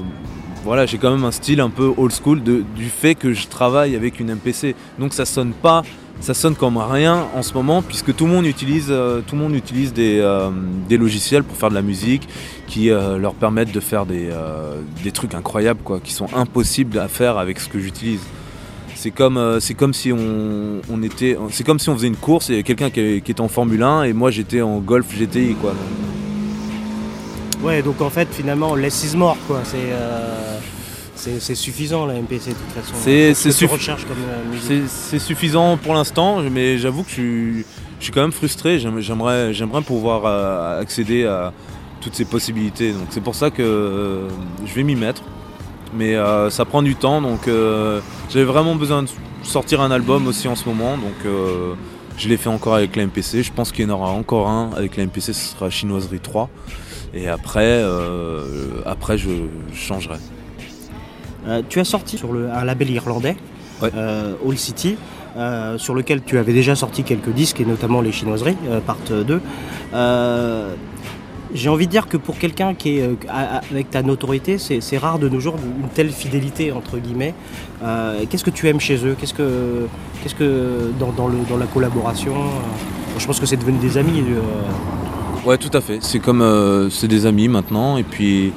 [0.65, 3.47] voilà, j'ai quand même un style un peu old school de- du fait que je
[3.47, 4.75] travaille avec une MPC.
[4.99, 5.83] Donc ça sonne pas,
[6.21, 9.43] ça sonne comme rien en ce moment, puisque tout le monde utilise, euh, tout le
[9.43, 10.51] monde utilise des, euh,
[10.89, 12.29] des logiciels pour faire de la musique
[12.67, 14.31] qui euh, leur permettent de faire des,
[15.05, 18.21] des trucs incroyables, quoi, qui sont impossibles à faire avec ce que j'utilise.
[18.95, 21.01] C'est comme, comme si on, on
[21.65, 24.13] comme si on faisait une course et quelqu'un qui, qui était en Formule 1 et
[24.15, 25.75] moi j'étais en Golf GTI quoi.
[27.63, 29.61] Ouais, donc en fait, finalement, less is more, quoi.
[29.65, 29.93] C'est
[31.17, 32.95] c'est suffisant, la MPC, de toute façon.
[32.95, 37.65] C'est, c'est, euh, c'est- suffisant pour l'instant, mais j'avoue que je suis,
[37.99, 38.79] je suis quand même frustré.
[38.79, 39.53] J'aime- J'aimerais,
[39.83, 41.53] pouvoir euh, accéder à
[42.01, 42.93] toutes ces possibilités.
[42.93, 44.29] Donc c'est pour ça que euh,
[44.65, 45.23] je vais m'y mettre.
[45.95, 49.09] Mais euh, ça prend du temps, donc euh, j'avais vraiment besoin de
[49.43, 50.97] sortir un album aussi en ce moment.
[50.99, 51.75] Donc euh,
[52.19, 53.43] je l'ai fait encore avec la MPC.
[53.43, 56.51] Je pense qu'il y en aura encore un avec la MPC, ce sera Chinoiserie 3.
[57.15, 57.83] Et après,
[58.85, 59.31] après je
[59.75, 60.17] changerai.
[61.49, 63.37] Euh, tu as sorti sur le, un label irlandais,
[63.83, 64.97] euh, All City,
[65.37, 68.97] euh, sur lequel tu avais déjà sorti quelques disques, et notamment les chinoiseries, euh, part
[69.09, 69.41] 2.
[69.95, 70.75] Euh,
[71.55, 73.09] J'ai envie de dire que pour quelqu'un qui est
[73.71, 77.35] avec ta notoriété, c'est rare de nos jours une telle fidélité entre guillemets.
[78.29, 79.15] Qu'est-ce que tu aimes chez eux?
[79.19, 79.87] Qu'est-ce que,
[80.23, 82.35] qu'est-ce que dans, dans le, dans la collaboration
[83.17, 84.25] Je pense que c'est devenu des amis.
[85.47, 85.99] Ouais, tout à fait.
[86.03, 86.43] C'est comme
[86.91, 88.53] c'est des amis maintenant, et puis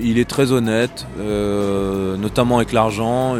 [0.00, 3.36] il est très honnête, euh, notamment avec l'argent,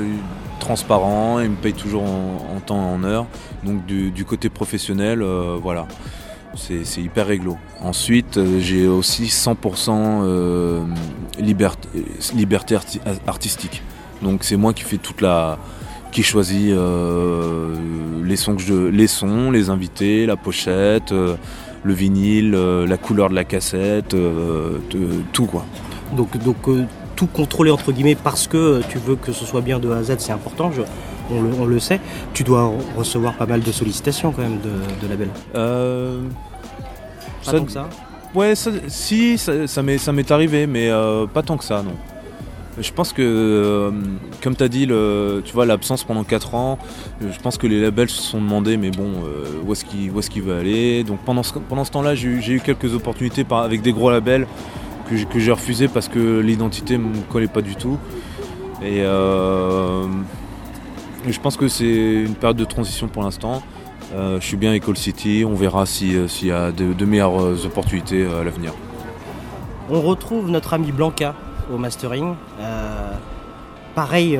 [0.58, 1.40] transparent.
[1.40, 3.26] Il me paye toujours en, temps et en heure.
[3.64, 5.86] Donc du, côté professionnel, euh, voilà,
[6.54, 7.56] c'est hyper réglo.
[7.80, 10.84] Ensuite, euh, j'ai aussi 100% euh,
[11.38, 11.88] liberté,
[12.34, 13.82] liberté arti- artistique.
[14.22, 15.58] Donc c'est moi qui fais toute la
[16.10, 16.74] qui choisit
[18.24, 24.16] les sons les invités, la pochette, le vinyle, la couleur de la cassette,
[25.32, 25.66] tout quoi.
[26.16, 26.84] Donc, donc euh,
[27.16, 30.02] tout contrôler entre guillemets parce que tu veux que ce soit bien de A à
[30.02, 30.70] Z, c'est important.
[30.72, 30.82] je-
[31.30, 32.00] on, le, on le sait.
[32.32, 34.70] Tu dois recevoir pas mal de sollicitations quand même de,
[35.06, 35.28] de labels.
[35.54, 36.20] Euh,
[37.44, 37.88] Pas tant que ça
[38.34, 41.92] Ouais, ça- si, ça, ça m'est arrivé, mais euh, pas tant que ça, non.
[42.80, 43.90] Je pense que, euh,
[44.42, 46.78] comme tu as dit, le, tu vois, l'absence pendant 4 ans,
[47.22, 50.42] euh, je pense que les labels se sont demandé, mais bon, euh, où est-ce qu'il
[50.42, 53.62] veut aller Donc pendant ce, pendant ce temps-là, j'ai eu, j'ai eu quelques opportunités par-
[53.64, 54.46] avec des gros labels
[55.08, 57.98] que j'ai que j'ai refusé parce que l'identité ne me collait pas du tout.
[58.82, 60.06] Et euh,
[61.26, 63.62] et je pense que c'est une période de transition pour l'instant.
[64.14, 66.92] Euh, je suis bien avec All City, on verra si, euh, s'il y a de,
[66.94, 68.72] de meilleures opportunités à l'avenir.
[69.90, 71.34] On retrouve notre ami Blanca
[71.72, 72.34] au mastering.
[72.60, 73.12] Euh,
[73.94, 74.38] pareil,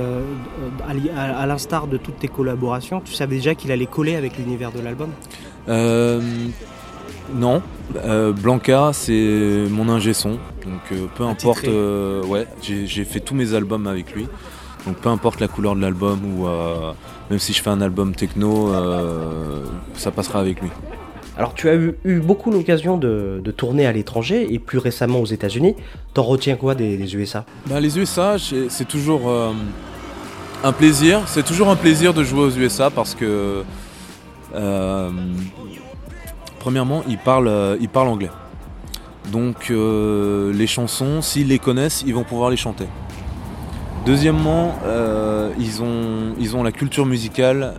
[0.89, 4.15] à l'i- à, à l'instar de toutes tes collaborations, tu savais déjà qu'il allait coller
[4.15, 5.11] avec l'univers de l'album?
[7.35, 7.61] Non,
[7.97, 13.35] Euh, Blanca c'est mon ingé son, donc euh, peu importe, euh, ouais, j'ai fait tous
[13.35, 14.27] mes albums avec lui,
[14.87, 16.93] donc peu importe la couleur de l'album ou euh,
[17.31, 20.69] même si je fais un album techno, euh, ça passera avec lui.
[21.39, 25.21] Alors tu as eu, eu beaucoup l'occasion de, de tourner à l'étranger et plus récemment
[25.21, 25.77] aux États-Unis.
[26.13, 28.37] T'en retiens quoi des, des USA Bah, les USA,
[28.69, 29.53] c'est toujours euh,
[30.65, 31.23] un plaisir.
[31.27, 33.63] C'est toujours un plaisir de jouer aux USA parce que,
[34.57, 35.11] euh,
[36.59, 38.31] premièrement, ils parlent, euh, ils parlent anglais.
[39.31, 42.87] Donc, euh, les chansons, s'ils les connaissent, ils vont pouvoir les chanter.
[44.07, 47.75] Deuxièmement, euh, ils, ont, la culture musicale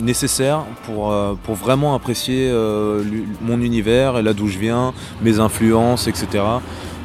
[0.00, 1.12] nécessaire pour,
[1.54, 2.50] vraiment apprécier
[3.42, 6.44] mon univers et là d'où je viens, mes influences, etc.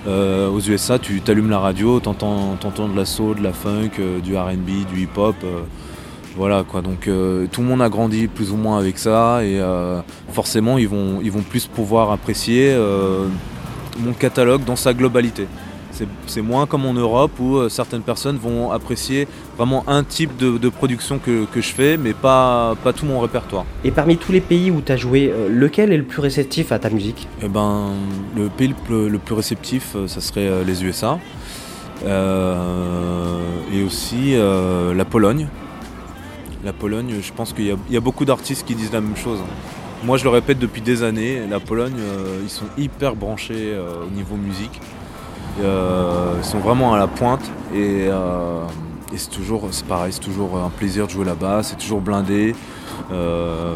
[0.07, 4.85] Aux USA, tu t'allumes la radio, t'entends, de la soul, de la funk, du R&B,
[4.94, 5.35] du hip-hop.
[6.35, 9.60] Voilà quoi, donc euh, tout le monde a grandi plus ou moins avec ça et
[9.60, 10.01] euh,
[10.31, 13.27] forcément ils vont, ils vont plus pouvoir apprécier euh,
[13.99, 15.47] mon catalogue dans sa globalité.
[16.26, 19.27] C'est- moins comme en Europe où certaines personnes vont apprécier
[19.57, 23.19] vraiment un type de, de production que, que je fais, mais pas, pas tout mon
[23.19, 23.65] répertoire.
[23.84, 26.80] Et parmi tous les pays où tu as joué, lequel est le plus réceptif à
[26.80, 27.27] ta musique?
[27.43, 27.91] Eh ben,
[28.35, 31.19] le pays le plus, le plus réceptif, ça serait les USA.
[33.72, 35.47] Et aussi la Pologne.
[36.64, 39.40] La Pologne, je pense qu'il y, a- beaucoup d'artistes qui disent la même chose.
[40.03, 44.06] Moi, je le répète depuis des années, la Pologne, euh, ils sont hyper branchés euh,
[44.06, 44.80] au niveau musique.
[45.61, 47.44] Euh, ils sont vraiment à la pointe
[47.76, 48.07] et,
[49.15, 51.61] c'est toujours, c'est pareil, c'est toujours un plaisir de jouer là-bas.
[51.64, 52.56] C'est toujours blindé,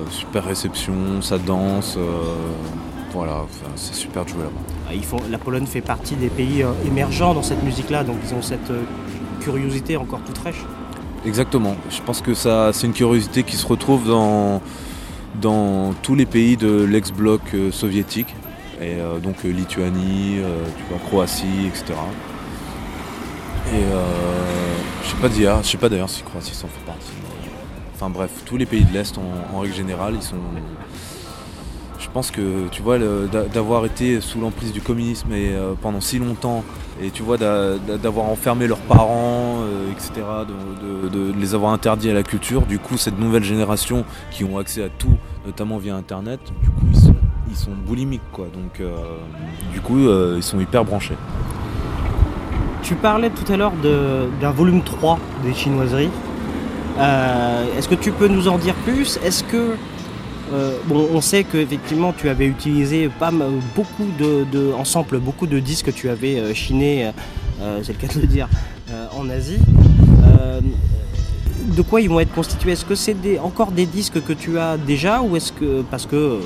[0.09, 1.97] super réception, ça danse.
[3.13, 3.45] voilà,
[3.75, 4.61] c'est super de jouer là-bas.
[4.89, 8.71] Ah, La Pologne fait partie des pays émergents dans cette musique-là, donc ils ont cette
[9.41, 10.63] curiosité encore toute fraîche.
[11.27, 11.75] Exactement.
[11.89, 14.61] Je pense que ça, c'est une curiosité qui se retrouve dans,
[15.41, 18.33] dans tous les pays de l'ex-bloc euh, soviétique,
[18.79, 20.37] et euh, donc euh, Lituanie,
[20.77, 21.99] tu vois, Croatie, etc.
[23.73, 23.83] Et
[25.03, 27.11] je sais pas je sais pas d'ailleurs si Croatie s'en fait partie.
[27.93, 30.37] Enfin bref, tous les pays de l'Est en, règle générale, ils sont.
[31.99, 32.97] Je pense que tu vois,
[33.53, 35.27] d'avoir été sous l'emprise du communisme
[35.81, 36.63] pendant si longtemps,
[37.01, 40.11] et tu vois, d'a- d'a- d'avoir enfermé leurs parents, euh, etc.,
[41.11, 44.83] de, les avoir interdits à la culture, du coup, cette nouvelle génération qui ont accès
[44.83, 45.15] à tout,
[45.45, 46.85] notamment via Internet, du coup,
[47.49, 48.45] ils sont, boulimiques, quoi.
[48.53, 48.95] Donc, euh,
[49.73, 51.15] du coup, euh, ils sont hyper branchés.
[52.83, 53.73] Tu parlais tout à l'heure
[54.41, 56.09] d'un volume 3 des chinoiseries.
[57.77, 59.19] Est-ce que tu peux nous en dire plus?
[59.23, 59.75] Est-ce que.
[60.53, 63.31] Euh, on sait qu'effectivement tu avais utilisé pas
[63.75, 67.11] beaucoup de, ensemble, beaucoup de disques que tu avais euh, chinés,
[67.61, 68.47] euh, c'est le cas de le dire,
[69.17, 69.59] en Asie.
[71.75, 72.71] De quoi ils vont être constitués?
[72.71, 76.39] Est-ce que c'est encore des disques que tu as déjà ou est-ce que parce que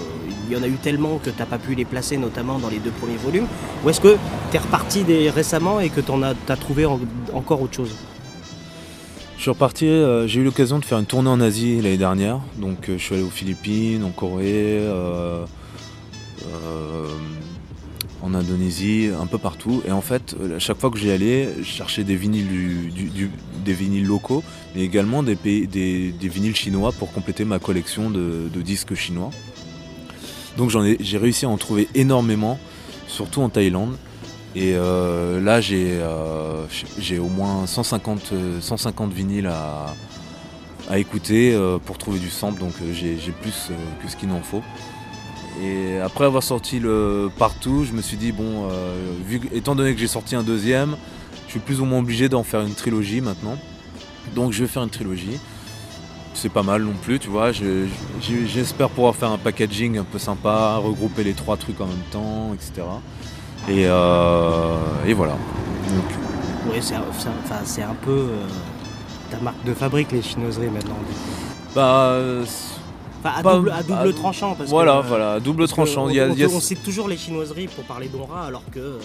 [0.50, 2.68] il y en a eu tellement que tu n'as pas pu les placer notamment dans
[2.70, 3.46] les deux premiers volumes
[3.86, 4.18] ou est-ce que
[4.50, 7.00] tu es reparti récemment et que tu as, trouvé en-
[7.34, 7.92] encore autre chose?
[9.42, 12.42] Je suis reparti, euh, j'ai eu l'occasion de faire une tournée en Asie l'année dernière.
[12.58, 15.44] Donc euh, je suis allé aux Philippines, en Corée, euh,
[18.22, 19.82] en Indonésie, un peu partout.
[19.88, 22.94] Et en fait, à chaque fois que j'y allais, je cherchais des vinyles,
[23.66, 24.44] des vinyles locaux,
[24.76, 29.32] mais également des, vinyles chinois pour compléter ma collection de, disques chinois.
[30.56, 32.60] Donc j'ai réussi à en trouver énormément,
[33.08, 33.96] surtout en Thaïlande.
[34.56, 36.66] Et euh, là, j'ai, euh,
[37.00, 39.94] j'ai au moins 150, euh, 150 vinyles à,
[40.98, 44.42] écouter euh, pour trouver du sample, donc euh, j'ai, plus euh, que ce qu'il en
[44.42, 44.62] faut.
[45.64, 49.94] Et après avoir sorti le partout, je me suis dit, bon, euh, vu, étant donné
[49.94, 50.98] que j'ai sorti un deuxième,
[51.46, 53.58] je suis plus ou moins obligé d'en faire une trilogie maintenant.
[54.36, 55.40] Donc je vais faire une trilogie.
[56.34, 57.52] C'est pas mal non plus, tu vois.
[57.52, 62.54] J'espère pouvoir faire un packaging un peu sympa, regrouper les trois trucs en même temps,
[62.54, 62.84] etc.
[63.70, 64.76] Et, euh,
[65.06, 65.34] et voilà.
[66.68, 68.48] Oui, c'est un, peu euh,
[69.30, 70.96] ta marque de fabrique, les chinoiseries maintenant.
[71.76, 72.18] bah,
[73.24, 74.56] Enfin, à double, à double à- tranchant.
[74.56, 76.06] Parce voilà, que, voilà, double tranchant.
[76.06, 78.46] On, y a- on- il y a- on cite toujours les chinoiseries pour parler d'Onra,
[78.48, 79.00] alors que euh,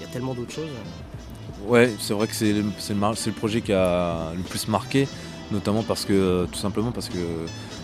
[0.00, 0.64] y a tellement d'autres choses.
[1.66, 5.06] Ouais, c'est vrai que c'est le, projet qui a le plus marqué,
[5.52, 7.18] notamment parce que tout simplement parce que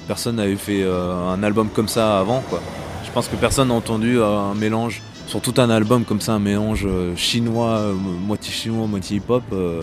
[0.08, 2.40] personne n'avait fait euh, un album comme ça avant.
[2.48, 2.60] Quoi.
[3.04, 6.34] Je pense que personne n'a entendu euh, un mélange, sur tout un album comme ça,
[6.34, 9.42] un mélange euh, chinois, euh, moitié chinois, moitié hip-hop.
[9.52, 9.82] euh,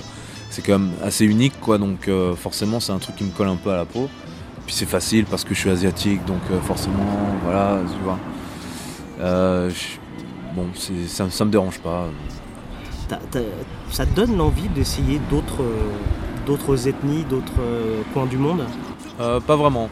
[0.50, 1.78] c'est quand même assez unique, quoi.
[1.78, 4.10] Donc forcément, c'est un truc qui me colle un peu à la peau.
[4.66, 6.98] Puis c'est facile parce que je suis asiatique, donc forcément,
[7.46, 8.20] voilà, tu vois.
[9.22, 9.72] Euh,
[10.54, 10.68] bon,
[11.08, 12.08] ça, ça me dérange pas.
[13.90, 15.64] Ça te donne l'envie d'essayer d'autres
[16.46, 17.62] d'autres ethnies, d'autres
[18.14, 18.66] coins du monde?
[19.22, 19.90] Euh, pas vraiment.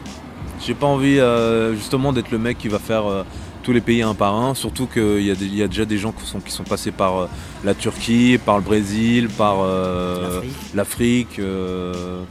[0.60, 3.04] J'ai pas envie euh, justement d'être le mec qui va faire
[3.62, 6.26] tous les pays un par un, surtout qu'il y, y a déjà des gens qui
[6.26, 7.26] sont, qui sont passés par euh,
[7.64, 10.40] la Turquie, par le Brésil, par euh,
[10.74, 11.38] l'Afrique.
[11.38, 12.24] euh,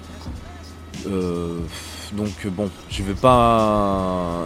[2.14, 4.43] donc bon, je vais pas.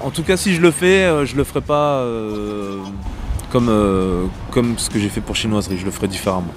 [0.00, 2.02] en tout cas, si je le fais, je le ferai pas
[3.50, 5.76] comme, euh, comme ce que j'ai fait pour chinoiserie.
[5.78, 6.54] Je le ferai différemment.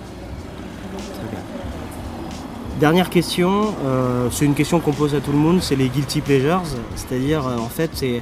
[2.80, 6.22] Dernière question, euh, c'est une question qu'on pose à tout le monde, c'est les guilty
[6.22, 6.64] pleasures,
[6.96, 8.22] c'est-à-dire euh, en fait c'est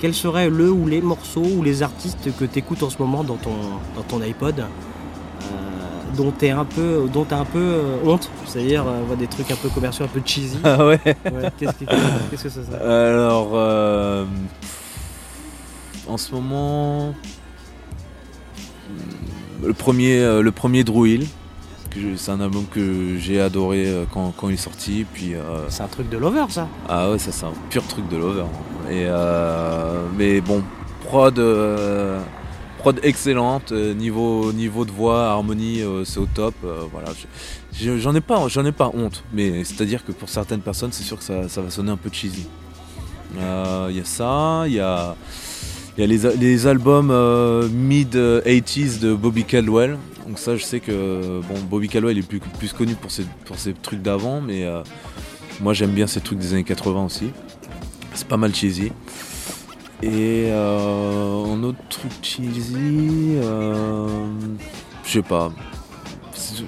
[0.00, 3.24] quel serait le ou les morceaux ou les artistes que tu écoutes en ce moment
[3.24, 3.54] dans ton,
[3.94, 4.64] dans ton iPod euh,
[6.16, 9.56] dont tu un peu, dont t'as un peu euh, honte, c'est-à-dire euh, des trucs un
[9.56, 10.58] peu commerciaux, un peu cheesy.
[10.64, 11.00] Ah ouais,
[11.58, 11.72] qu'est-ce,
[12.30, 13.54] que, ça serait Alors,
[16.08, 17.14] en ce moment,
[19.64, 21.26] le premier, le premier Drew Hill,
[22.16, 25.04] c'est un album que j'ai adoré euh, quand, quand il est sorti.
[25.12, 28.08] Puis, euh, C'est un truc de lover ça ah ouais, ça c'est un pur truc
[28.08, 28.44] de lover.
[28.90, 30.62] Et euh, mais bon,
[31.06, 32.20] prod, euh,
[32.78, 36.54] prod excellente, niveau niveau de voix, harmonie, c'est au top.
[36.92, 37.08] voilà,
[37.72, 39.24] Je- je- j'en ai pas, j'en ai pas honte.
[39.32, 42.10] Mais c'est-à-dire que pour certaines personnes, c'est sûr que ça, ça va sonner un peu
[42.12, 42.46] cheesy.
[43.34, 43.40] Il
[43.96, 45.14] y a ça, il y a
[45.98, 47.10] il y a les, les albums
[47.72, 49.96] mid 80s de Bobby Caldwell.
[50.26, 53.24] Donc ça, je sais que bon, Bobby Caldwell est plus, connu pour ses,
[53.56, 54.82] ses trucs d'avant, mais euh,
[55.60, 57.30] moi j'aime bien ces trucs des années 80 aussi.
[58.14, 58.90] C'est pas mal cheesy.
[60.02, 64.26] Et euh, un autre truc cheesy, euh,
[65.04, 65.52] je sais pas.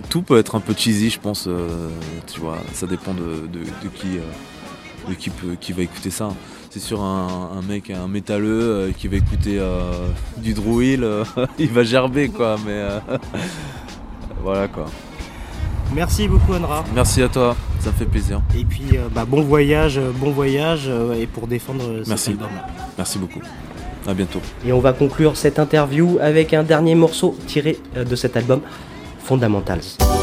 [0.09, 1.49] Tout peut être un peu cheesy, je pense.
[2.33, 3.49] tu vois, ça dépend de
[3.97, 4.19] qui,
[5.09, 6.29] euh, qui, peut, qui va écouter ça.
[6.71, 11.03] C'est sûr, un, un mec, un métalleux euh, qui va écouter euh, du Drew Hill,
[11.03, 11.25] euh,
[11.59, 12.57] il va gerber quoi.
[12.67, 12.99] Mais euh,
[14.43, 14.87] voilà quoi.
[15.95, 16.85] Merci beaucoup Anra.
[16.95, 18.43] Merci à toi, ça me fait plaisir.
[18.55, 22.31] Et puis euh, bah, bon voyage, bon voyage euh, et pour défendre cet Merci.
[22.31, 22.49] album.
[22.99, 23.41] Merci beaucoup.
[24.07, 24.41] À bientôt.
[24.67, 28.61] Et on va conclure cette interview avec un dernier morceau tiré de cet album,
[29.25, 30.18] Fundamentals.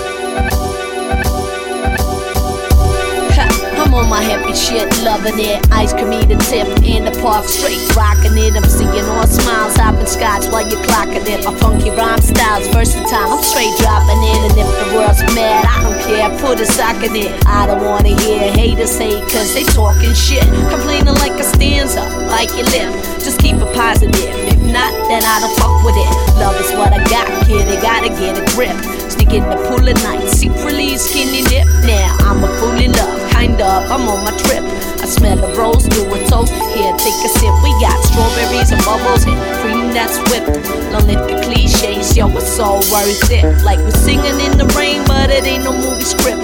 [3.96, 5.64] On my happy shit, loving it.
[5.72, 8.56] Ice cream eating tip in the park, straight rocking it.
[8.56, 11.46] I'm seeing all smiles, hopping scotch while you're clocking it.
[11.46, 13.32] My funky rhyme style's versatile.
[13.32, 16.28] I'm straight dropping it, and if the world's mad, I don't care.
[16.40, 17.32] Put a sock in it.
[17.48, 20.44] I don't wanna hear haters hate, cause they talking shit.
[20.70, 22.92] Complaining like a stanza, like your lip.
[23.24, 24.14] Just keep it positive.
[24.14, 26.10] If not, then I don't fuck with it.
[26.36, 27.64] Love is what I got, kid.
[27.68, 28.76] I gotta get a grip.
[29.10, 31.66] Stick in the pool at night, secretly skinny dip.
[31.86, 33.92] Now I'm a fool in love, kind of.
[33.92, 34.64] I'm on my trip.
[35.02, 36.54] I smell a rose, do a toast.
[36.74, 37.56] Here, take a sip.
[37.62, 40.50] We got strawberries and bubbles and cream that's whipped.
[40.92, 43.46] Don't let the cliches, yo, it's all worth it.
[43.64, 46.42] Like we're singing in the rain, but it ain't no movie script.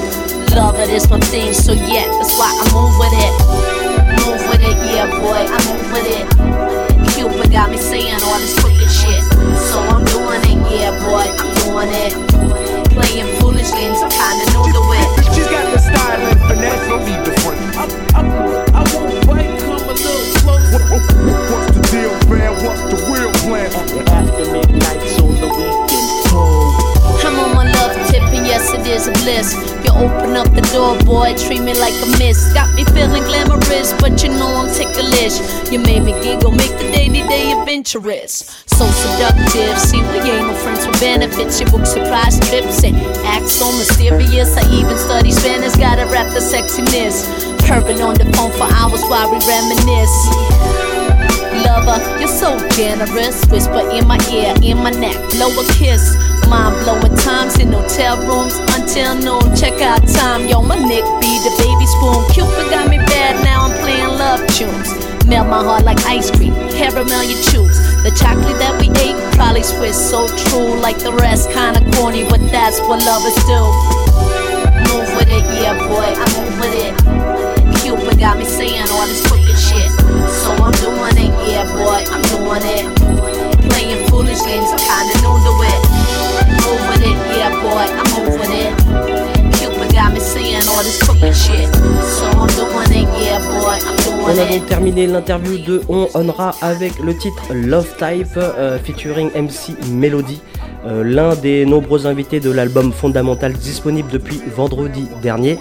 [0.53, 3.33] Love it is my thing, so yeah, that's why I move with it.
[4.27, 6.25] Move with it, yeah, boy, I move with it.
[7.15, 9.23] Cupid got me saying all this crooked shit.
[9.71, 12.13] So I'm doing it, yeah, boy, I'm on it.
[12.91, 15.07] Playing foolish games, I kinda new to it.
[15.33, 17.59] She got the style and finesse, don't need the front.
[17.79, 18.21] I, I,
[18.75, 20.73] I won't bite, come a little close.
[20.73, 21.03] What, what,
[21.51, 22.51] what's the deal, man?
[22.63, 23.71] What's the real plan?
[23.71, 26.75] After, midnight, midnight's on the weekend, cold.
[27.23, 29.55] I'm on my love tip, and yes, it is a bliss.
[29.91, 32.53] You open up the door, boy, treat me like a miss.
[32.53, 35.35] Got me feeling glamorous, but you know I'm ticklish.
[35.67, 38.63] You made me giggle, make the to day adventurous.
[38.67, 41.59] So seductive, see, we ain't no friends with benefits.
[41.59, 42.95] You book surprise trips and
[43.27, 44.55] act so mysterious.
[44.55, 47.27] I even study Spanish, gotta rap the sexiness.
[47.67, 50.15] Purring on the phone for hours while we reminisce.
[51.67, 53.43] Lover, you're so generous.
[53.51, 56.15] Whisper in my ear, in my neck, blow a kiss.
[56.51, 59.55] Mind blowing times in hotel rooms until noon.
[59.55, 62.19] Check out time, yo, my neck be the baby spoon.
[62.35, 64.91] Cupid got me bad, now I'm playing love tunes.
[65.31, 67.79] Melt my heart like ice cream, caramel you choose.
[68.03, 70.75] The chocolate that we ate, probably Swiss, so true.
[70.75, 73.61] Like the rest, kinda corny, but that's what lovers do.
[74.91, 76.93] Move with it, yeah, boy, I move with it.
[77.79, 79.87] Cupid got me saying all this crooked shit.
[80.43, 82.83] So I'm doing it, yeah, boy, I'm doing it.
[83.71, 86.00] Playing foolish games, I'm kinda new to it.
[86.59, 88.71] Move with it, yeah, boy, I'm moving it.
[89.57, 91.67] Cupid got me saying all this crooked shit.
[92.17, 96.51] So I'm doing it, yeah, boy, I'm On a donc terminé l'interview de On Honra
[96.61, 100.39] avec le titre Love Type euh, featuring MC Melody,
[100.85, 105.57] euh, l'un des nombreux invités de l'album Fondamental disponible depuis vendredi dernier.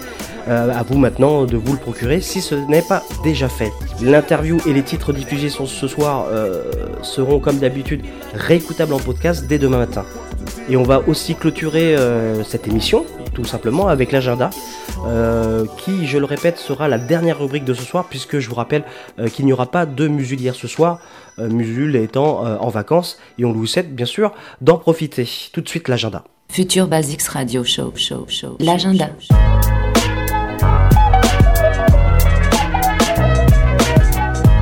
[0.47, 3.71] Euh, à vous maintenant de vous le procurer si ce n'est pas déjà fait.
[4.01, 6.63] L'interview et les titres diffusés sur- ce soir euh,
[7.03, 8.01] seront comme d'habitude
[8.33, 10.03] réécoutables en podcast dès demain matin.
[10.71, 14.51] Et on va aussi clôturer euh, cette émission, tout simplement, avec l'agenda,
[15.05, 18.55] euh, qui, je le répète, sera la dernière rubrique de ce soir, puisque je vous
[18.55, 18.85] rappelle
[19.19, 20.99] euh, qu'il n'y aura pas de musulière ce soir,
[21.37, 24.31] Musul étant en vacances, et on vous souhaite bien sûr
[24.61, 25.27] d'en profiter.
[25.51, 26.23] Tout de suite l'agenda.
[26.49, 28.57] Future Basics Radio Show, show, show.
[28.59, 29.09] L'agenda.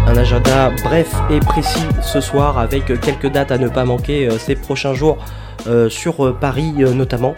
[0.08, 4.56] Un agenda bref et précis ce soir avec quelques dates à ne pas manquer ces
[4.56, 5.18] prochains jours
[5.90, 7.36] sur euh, Paris euh, notamment.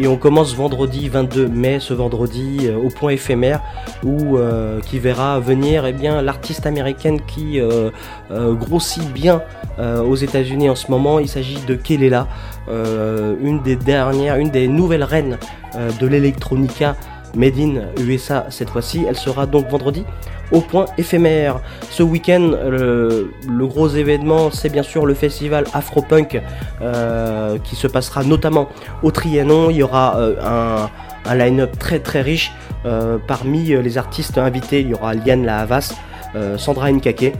[0.00, 3.60] Et on commence vendredi 22 mai, ce vendredi, euh, au point éphémère,
[4.04, 7.90] où euh, qui verra venir eh bien l'artiste américaine qui euh,
[8.30, 9.42] euh, grossit bien
[9.80, 11.18] euh, aux États-Unis en ce moment.
[11.18, 12.28] Il s'agit de Kelela,
[12.68, 15.36] euh, une des dernières, une des nouvelles reines
[15.74, 16.94] euh, de l'électronica
[17.34, 19.04] made in USA cette fois-ci.
[19.08, 20.04] Elle sera donc vendredi
[20.52, 21.60] au point éphémère.
[21.90, 23.30] Ce week-end, le,
[23.66, 26.40] gros événement, c'est bien sûr le festival Afropunk
[26.80, 28.68] euh, qui se passera notamment
[29.02, 29.70] au Trianon.
[29.70, 30.86] Il y aura euh,
[31.26, 32.52] un, line-up très très riche.
[32.86, 35.94] Euh, parmi les artistes invités, il y aura Liane La Havas,
[36.34, 37.34] euh, Sandra Nkake.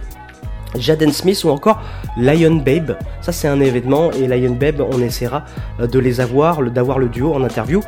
[0.78, 1.80] Jaden Smith ou encore
[2.18, 2.98] Lion Babe.
[3.22, 5.46] Ça c'est un événement et Lion Babe on essaiera
[5.80, 7.80] de les avoir, d'avoir le duo en interview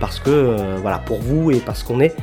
[0.00, 2.16] parce que voilà pour vous et parce qu'on est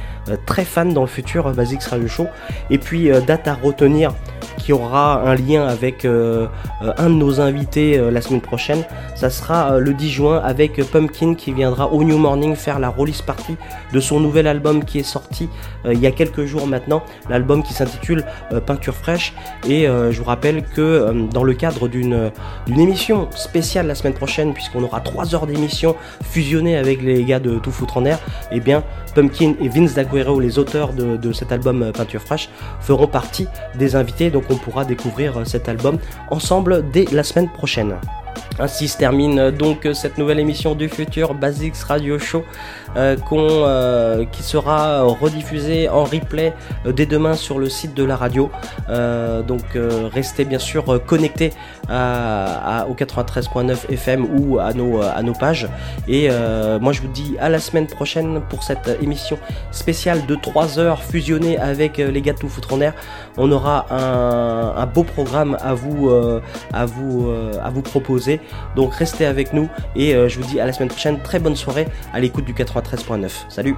[0.45, 2.27] très fan dans le futur euh, Basics Radio Show.
[2.69, 4.13] Et puis euh, date à retenir
[4.57, 6.47] qui aura un lien avec euh,
[6.81, 8.83] euh, un de nos invités euh, la semaine prochaine.
[9.15, 12.79] Ça sera euh, le 10 juin avec euh, Pumpkin qui viendra au New Morning faire
[12.79, 13.57] la release party
[13.91, 15.49] de son nouvel album qui est sorti
[15.85, 17.03] euh, il y a quelques jours maintenant.
[17.29, 19.33] L'album qui s'intitule euh, Peinture fraîche.
[19.67, 22.31] Et euh, je vous rappelle que euh, dans le cadre d'une
[22.67, 27.59] émission spéciale la semaine prochaine, puisqu'on aura 3 heures d'émission fusionnées avec les gars de
[27.59, 28.19] Tout Foutre en Air,
[28.51, 28.83] et bien
[29.15, 32.49] Pumpkin et Vince D'Aguero, les auteurs de, cet album euh, Peinture fraîche,
[32.81, 34.29] feront partie des invités.
[34.29, 35.97] Donc on pourra découvrir euh, cet album
[36.29, 37.95] ensemble dès la semaine prochaine.
[38.59, 42.43] Ainsi se termine euh, donc cette nouvelle émission du futur Basics Radio Show
[43.15, 46.53] qu'on, euh, qui sera rediffusée en replay
[46.85, 48.51] euh, dès demain sur le site de la radio.
[48.89, 51.51] Euh, donc euh, restez bien sûr euh, connectés
[51.89, 55.67] à, à- au 93.9 FM ou à nos, euh, à nos pages.
[56.07, 59.37] Et euh, moi je vous dis à la semaine prochaine pour cette émission
[59.71, 62.93] spéciale de 3 heures fusionnée avec euh, les gars de Tout Foutre en Air.
[63.37, 66.41] On aura un, beau programme à vous, euh,
[66.73, 68.39] euh, à vous proposer.
[68.75, 71.19] Donc restez avec nous et euh, je vous dis à la semaine prochaine.
[71.21, 73.29] Très bonne soirée à l'écoute du 93.9.
[73.49, 73.75] Salut